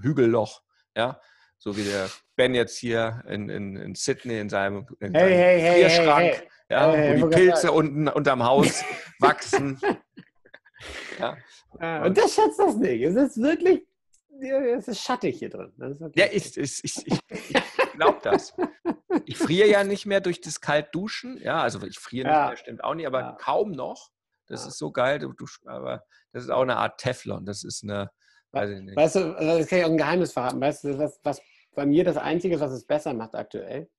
Hügelloch, 0.01 0.63
ja, 0.95 1.19
so 1.57 1.77
wie 1.77 1.83
der 1.83 2.09
Ben 2.35 2.53
jetzt 2.55 2.77
hier 2.77 3.23
in, 3.27 3.49
in, 3.49 3.75
in 3.77 3.95
Sydney 3.95 4.39
in 4.39 4.49
seinem, 4.49 4.87
in 4.99 5.13
hey, 5.13 5.33
hey, 5.33 5.61
hey, 5.61 5.81
Bierschrank, 5.81 6.47
ja, 6.69 7.21
wo 7.21 7.27
die 7.29 7.35
Pilze 7.35 7.71
unten 7.71 8.07
unterm 8.07 8.43
Haus 8.43 8.83
wachsen. 9.19 9.79
ja. 11.19 11.37
Und 12.03 12.17
das 12.17 12.35
schätzt 12.35 12.59
das 12.59 12.75
nicht. 12.75 13.03
Es 13.03 13.15
ist 13.15 13.41
wirklich, 13.41 13.85
es 14.41 14.87
ist 14.87 15.01
schattig 15.01 15.39
hier 15.39 15.49
drin. 15.49 15.71
Okay. 15.79 16.11
Ja, 16.15 16.25
ich, 16.31 16.57
ich, 16.57 16.83
ich, 16.83 17.07
ich 17.07 17.53
glaube 17.93 18.19
das. 18.23 18.53
Ich 19.25 19.37
friere 19.37 19.67
ja 19.67 19.83
nicht 19.83 20.05
mehr 20.05 20.21
durch 20.21 20.41
das 20.41 20.59
Kaltduschen. 20.59 21.39
Ja, 21.41 21.61
also 21.61 21.85
ich 21.85 21.99
friere 21.99 22.27
nicht 22.27 22.35
ja. 22.35 22.47
mehr, 22.47 22.57
stimmt 22.57 22.83
auch 22.83 22.95
nicht, 22.95 23.07
aber 23.07 23.19
ja. 23.19 23.31
kaum 23.39 23.71
noch. 23.71 24.09
Das 24.47 24.63
ja. 24.63 24.69
ist 24.69 24.77
so 24.77 24.91
geil. 24.91 25.19
Du, 25.19 25.33
du, 25.33 25.45
aber 25.65 26.03
das 26.31 26.43
ist 26.43 26.49
auch 26.49 26.61
eine 26.61 26.77
Art 26.77 26.99
Teflon. 26.99 27.45
Das 27.45 27.63
ist 27.63 27.83
eine, 27.83 28.09
weiß 28.51 28.71
ich 28.71 28.81
nicht. 28.81 28.95
Weißt 28.95 29.15
du, 29.15 29.33
das 29.33 29.67
kann 29.67 29.79
ich 29.79 29.85
auch 29.85 29.89
ein 29.89 29.97
Geheimnis 29.97 30.33
verraten. 30.33 30.59
Weißt 30.59 30.83
du, 30.83 30.97
was, 30.97 31.19
was 31.23 31.41
bei 31.75 31.85
mir 31.85 32.03
das 32.03 32.17
Einzige, 32.17 32.59
was 32.59 32.71
es 32.71 32.85
besser 32.85 33.13
macht 33.13 33.35
aktuell, 33.35 33.89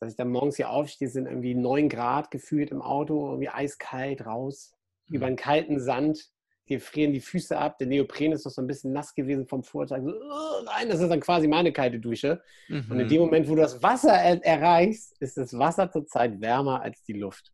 dass 0.00 0.12
ich 0.12 0.16
dann 0.16 0.30
morgens 0.30 0.56
hier 0.56 0.70
aufstehe, 0.70 1.08
sind 1.08 1.26
irgendwie 1.26 1.54
9 1.54 1.88
Grad 1.88 2.30
gefühlt 2.30 2.70
im 2.70 2.82
Auto, 2.82 3.28
irgendwie 3.30 3.50
eiskalt 3.50 4.24
raus, 4.26 4.74
mhm. 5.08 5.16
über 5.16 5.26
einen 5.26 5.36
kalten 5.36 5.80
Sand, 5.80 6.30
hier 6.70 6.80
frieren 6.80 7.12
die 7.12 7.20
Füße 7.20 7.58
ab, 7.58 7.78
der 7.78 7.88
Neopren 7.88 8.30
ist 8.30 8.44
noch 8.44 8.52
so 8.52 8.62
ein 8.62 8.68
bisschen 8.68 8.92
nass 8.92 9.12
gewesen 9.12 9.44
vom 9.44 9.64
Vortag, 9.64 10.02
so, 10.04 10.12
oh, 10.12 10.62
nein, 10.64 10.88
das 10.88 11.00
ist 11.00 11.08
dann 11.08 11.18
quasi 11.18 11.48
meine 11.48 11.72
kalte 11.72 11.98
Dusche. 11.98 12.40
Mhm. 12.68 12.86
Und 12.88 13.00
in 13.00 13.08
dem 13.08 13.18
mhm. 13.18 13.24
Moment, 13.24 13.48
wo 13.48 13.56
du 13.56 13.62
das 13.62 13.82
Wasser 13.82 14.12
er 14.12 14.44
erreichst, 14.44 15.20
ist 15.20 15.36
das 15.36 15.58
Wasser 15.58 15.90
zurzeit 15.90 16.40
wärmer 16.40 16.80
als 16.80 17.02
die 17.02 17.14
Luft. 17.14 17.52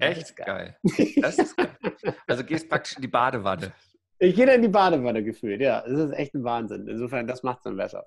Echt 0.00 0.34
geil. 0.36 0.78
geil. 0.82 1.08
Geil. 1.20 2.14
Also 2.26 2.44
gehst 2.44 2.70
praktisch 2.70 2.96
in 2.96 3.02
die 3.02 3.08
Badewanne. 3.08 3.74
Ich 4.18 4.34
gehe 4.34 4.46
dann 4.46 4.56
in 4.56 4.62
die 4.62 4.68
Badewanne 4.68 5.22
gefühlt, 5.22 5.60
ja. 5.60 5.82
Das 5.86 5.98
ist 5.98 6.12
echt 6.12 6.34
ein 6.34 6.42
Wahnsinn. 6.42 6.88
Insofern, 6.88 7.26
das 7.26 7.42
macht 7.42 7.58
es 7.58 7.64
dann 7.64 7.76
besser. 7.76 8.06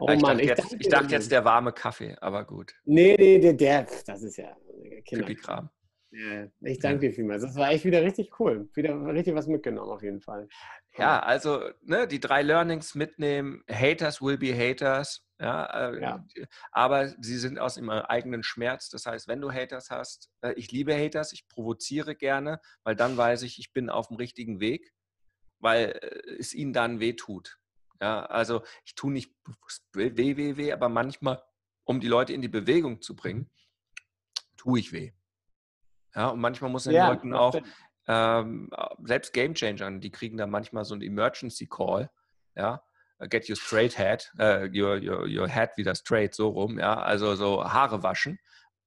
Oh 0.00 0.08
ich, 0.10 0.20
Mann, 0.20 0.38
dachte 0.38 0.48
jetzt, 0.48 0.76
ich, 0.76 0.88
dachte 0.88 1.12
jetzt, 1.12 1.30
der 1.30 1.44
warme 1.44 1.72
Kaffee, 1.72 2.16
aber 2.20 2.44
gut. 2.44 2.74
Nee, 2.84 3.14
nee, 3.16 3.38
der, 3.38 3.52
der 3.52 3.86
das 4.06 4.22
ist 4.22 4.38
ja 4.38 4.56
Kinderkram. 5.04 5.70
Ja, 6.16 6.48
ich 6.62 6.78
danke 6.78 7.00
dir 7.00 7.12
vielmals. 7.12 7.42
Das 7.42 7.56
war 7.56 7.70
echt 7.70 7.84
wieder 7.84 8.02
richtig 8.02 8.40
cool. 8.40 8.70
Wieder 8.72 8.98
richtig 9.06 9.34
was 9.34 9.46
mitgenommen, 9.46 9.90
auf 9.90 10.02
jeden 10.02 10.22
Fall. 10.22 10.48
Ja, 10.96 11.20
also 11.20 11.68
ne, 11.82 12.08
die 12.08 12.20
drei 12.20 12.40
Learnings 12.40 12.94
mitnehmen. 12.94 13.62
Haters 13.70 14.22
will 14.22 14.38
be 14.38 14.56
haters. 14.56 15.22
Ja, 15.38 15.90
äh, 15.90 16.00
ja, 16.00 16.24
aber 16.72 17.08
sie 17.20 17.36
sind 17.36 17.58
aus 17.58 17.76
ihrem 17.76 17.90
eigenen 17.90 18.42
Schmerz. 18.42 18.88
Das 18.88 19.04
heißt, 19.04 19.28
wenn 19.28 19.42
du 19.42 19.52
Haters 19.52 19.90
hast, 19.90 20.30
äh, 20.40 20.54
ich 20.54 20.72
liebe 20.72 20.94
Haters, 20.94 21.34
ich 21.34 21.46
provoziere 21.48 22.16
gerne, 22.16 22.60
weil 22.82 22.96
dann 22.96 23.18
weiß 23.18 23.42
ich, 23.42 23.58
ich 23.58 23.74
bin 23.74 23.90
auf 23.90 24.08
dem 24.08 24.16
richtigen 24.16 24.58
Weg, 24.58 24.94
weil 25.58 25.98
äh, 26.00 26.36
es 26.38 26.54
ihnen 26.54 26.72
dann 26.72 26.98
wehtut. 26.98 27.58
Ja, 28.00 28.24
also 28.24 28.62
ich 28.86 28.94
tue 28.94 29.12
nicht 29.12 29.34
weh, 29.92 30.16
weh, 30.16 30.56
weh, 30.56 30.72
aber 30.72 30.88
manchmal, 30.88 31.42
um 31.84 32.00
die 32.00 32.08
Leute 32.08 32.32
in 32.32 32.40
die 32.40 32.48
Bewegung 32.48 33.02
zu 33.02 33.14
bringen, 33.14 33.50
tue 34.56 34.78
ich 34.78 34.92
weh. 34.92 35.12
Ja, 36.16 36.28
und 36.28 36.40
manchmal 36.40 36.70
muss 36.70 36.84
den 36.84 36.94
ja, 36.94 37.08
Leuten 37.08 37.34
auch, 37.34 37.54
ähm, 38.08 38.70
selbst 39.04 39.32
Game 39.32 39.54
Changern, 39.54 40.00
die 40.00 40.10
kriegen 40.10 40.36
dann 40.36 40.50
manchmal 40.50 40.84
so 40.84 40.94
einen 40.94 41.02
Emergency 41.02 41.66
Call, 41.66 42.10
ja, 42.54 42.82
get 43.28 43.48
your 43.48 43.56
straight 43.56 43.98
head, 43.98 44.32
uh, 44.38 44.66
your, 44.74 44.96
your, 44.96 45.26
your 45.28 45.48
head 45.48 45.70
wieder 45.76 45.94
straight, 45.94 46.34
so 46.34 46.48
rum, 46.48 46.78
ja, 46.78 46.94
also 46.94 47.34
so 47.34 47.64
Haare 47.64 48.02
waschen, 48.02 48.38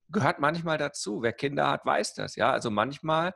gehört 0.09 0.39
manchmal 0.39 0.77
dazu. 0.77 1.21
Wer 1.21 1.33
Kinder 1.33 1.69
hat, 1.69 1.85
weiß 1.85 2.15
das, 2.15 2.35
ja, 2.35 2.51
also 2.51 2.71
manchmal 2.71 3.33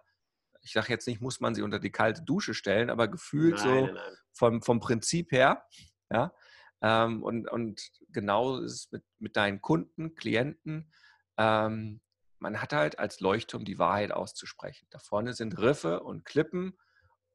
ich 0.64 0.72
sage 0.72 0.88
jetzt 0.90 1.08
nicht, 1.08 1.22
muss 1.22 1.40
man 1.40 1.54
sie 1.54 1.62
unter 1.62 1.80
die 1.80 1.92
kalte 1.92 2.24
Dusche 2.24 2.54
stellen, 2.54 2.90
aber 2.90 3.08
gefühlt 3.08 3.56
nein, 3.56 3.64
so 3.64 3.86
nein, 3.86 3.94
nein. 3.94 4.18
Vom, 4.32 4.62
vom 4.62 4.80
Prinzip 4.80 5.32
her, 5.32 5.64
ja. 6.10 6.34
Ähm, 6.82 7.24
und, 7.24 7.50
und 7.50 7.82
genau 8.10 8.60
ist 8.60 8.74
es 8.74 8.92
mit, 8.92 9.04
mit 9.20 9.36
deinen 9.36 9.62
Kunden, 9.62 10.16
Klienten. 10.16 10.92
Ähm, 11.38 12.02
man 12.44 12.62
hat 12.62 12.74
halt 12.74 13.00
als 13.00 13.22
Leuchtturm 13.22 13.64
die 13.64 13.80
Wahrheit 13.80 14.12
auszusprechen. 14.12 14.86
Da 14.92 15.00
vorne 15.00 15.34
sind 15.34 15.58
Riffe 15.58 16.02
und 16.02 16.26
Klippen 16.26 16.78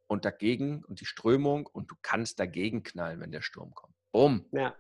und 0.07 0.27
dagegen 0.27 0.85
und 0.85 1.01
die 1.01 1.07
Strömung 1.07 1.67
und 1.67 1.91
du 1.91 1.97
kannst 2.03 2.39
dagegen 2.39 2.83
knallen, 2.83 3.19
wenn 3.21 3.33
der 3.33 3.41
Sturm 3.41 3.75
kommt. 3.75 3.95
Bumm. 4.13 4.47
Ja. 4.53 4.77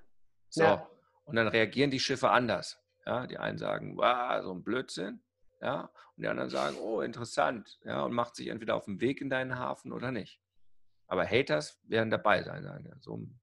So. 0.50 0.62
Ja. 0.62 0.86
Und 1.24 1.36
dann 1.36 1.48
reagieren 1.48 1.90
die 1.90 1.98
Schiffe 1.98 2.28
anders. 2.30 2.78
Ja, 3.06 3.26
die 3.26 3.38
einen 3.38 3.56
sagen, 3.56 3.96
wow, 3.96 4.42
so 4.42 4.52
ein 4.52 4.62
Blödsinn. 4.62 5.22
Ja, 5.62 5.90
und 6.16 6.22
die 6.22 6.28
anderen 6.28 6.50
sagen, 6.50 6.76
oh, 6.78 7.00
interessant, 7.00 7.80
ja, 7.84 8.02
und 8.02 8.12
macht 8.12 8.36
sich 8.36 8.48
entweder 8.48 8.76
auf 8.76 8.84
den 8.84 9.00
Weg 9.00 9.22
in 9.22 9.30
deinen 9.30 9.58
Hafen 9.58 9.92
oder 9.92 10.12
nicht. 10.12 10.40
Aber 11.06 11.26
Haters 11.26 11.80
werden 11.84 12.10
dabei 12.10 12.42
sein. 12.42 12.62
So 13.00 13.16
ein 13.16 13.40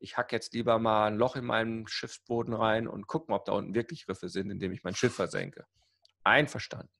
ich 0.00 0.16
hack 0.16 0.32
jetzt 0.32 0.54
lieber 0.54 0.78
mal 0.78 1.06
ein 1.06 1.16
Loch 1.16 1.36
in 1.36 1.44
meinen 1.44 1.86
Schiffsboden 1.86 2.54
rein 2.54 2.88
und 2.88 3.06
gucken, 3.06 3.34
ob 3.34 3.44
da 3.44 3.52
unten 3.52 3.74
wirklich 3.74 4.08
Riffe 4.08 4.28
sind, 4.28 4.50
indem 4.50 4.72
ich 4.72 4.82
mein 4.82 4.94
Schiff 4.94 5.14
versenke. 5.14 5.66
Einverstanden. 6.24 6.90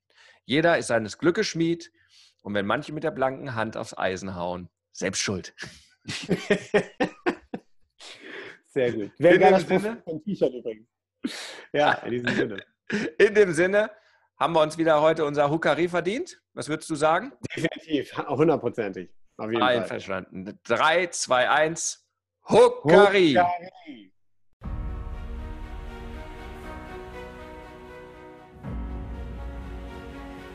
Jeder 0.45 0.77
ist 0.77 0.87
seines 0.87 1.17
Glückes 1.17 1.47
Schmied 1.47 1.91
und 2.41 2.53
wenn 2.53 2.65
manche 2.65 2.93
mit 2.93 3.03
der 3.03 3.11
blanken 3.11 3.55
Hand 3.55 3.75
aufs 3.75 3.97
Eisen 3.97 4.35
hauen, 4.35 4.69
selbst 4.91 5.21
schuld. 5.21 5.53
Sehr 8.65 8.93
gut. 8.93 9.11
Wer 9.17 9.33
in 9.33 9.41
dem 9.41 9.59
Sinne, 9.59 10.01
ein 10.05 10.23
T-Shirt 10.23 10.53
übrigens. 10.53 10.87
Ja, 11.73 11.91
in 12.05 12.11
diesem 12.11 12.35
Sinne. 12.35 12.63
In 13.17 13.35
dem 13.35 13.51
Sinne, 13.53 13.91
haben 14.39 14.53
wir 14.53 14.61
uns 14.61 14.77
wieder 14.77 15.01
heute 15.01 15.25
unser 15.25 15.49
Hukari 15.49 15.87
verdient? 15.87 16.41
Was 16.53 16.69
würdest 16.69 16.89
du 16.89 16.95
sagen? 16.95 17.33
Definitiv, 17.55 18.17
hundertprozentig. 18.17 19.09
Einverstanden. 19.37 20.59
3, 20.63 21.07
2, 21.07 21.49
1, 21.49 22.00
Hukari! 22.49 23.35
Hukari. 23.35 24.11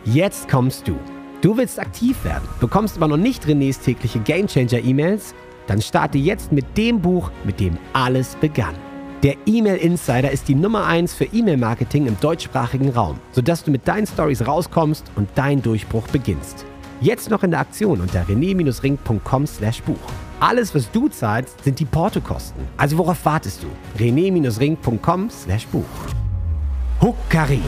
Jetzt 0.05 0.49
kommst 0.49 0.87
du. 0.87 0.96
Du 1.40 1.57
willst 1.57 1.81
aktiv 1.81 2.22
werden, 2.25 2.49
bekommst 2.61 2.96
aber 2.96 3.09
noch 3.09 3.16
nicht 3.16 3.44
Renés 3.44 3.83
tägliche 3.83 4.20
Gamechanger-E-Mails? 4.20 5.35
Dann 5.66 5.83
starte 5.83 6.16
jetzt 6.16 6.53
mit 6.53 6.64
dem 6.77 7.03
Buch, 7.03 7.33
mit 7.44 7.59
dem 7.59 7.77
alles 7.92 8.37
begann. 8.37 8.77
Der 9.25 9.35
E-Mail 9.46 9.79
Insider 9.79 10.31
ist 10.31 10.46
die 10.46 10.55
Nummer 10.55 10.87
1 10.87 11.14
für 11.14 11.25
E-Mail-Marketing 11.25 12.07
im 12.07 12.20
deutschsprachigen 12.20 12.90
Raum, 12.90 13.18
sodass 13.33 13.64
du 13.64 13.72
mit 13.72 13.88
deinen 13.88 14.07
Stories 14.07 14.46
rauskommst 14.46 15.11
und 15.16 15.29
dein 15.35 15.61
Durchbruch 15.61 16.07
beginnst. 16.09 16.64
Jetzt 17.01 17.31
noch 17.31 17.42
in 17.42 17.51
der 17.51 17.61
Aktion 17.61 18.01
unter 18.01 18.22
rené-ring.com/buch. 18.22 20.25
Alles, 20.40 20.75
was 20.75 20.90
du 20.90 21.09
zahlst, 21.09 21.64
sind 21.64 21.79
die 21.79 21.87
Portokosten. 21.87 22.62
Also 22.77 22.99
worauf 22.99 23.25
wartest 23.25 23.62
du? 23.62 23.68
rené-ring.com/buch. 23.99 25.85
Huckari. 27.01 27.62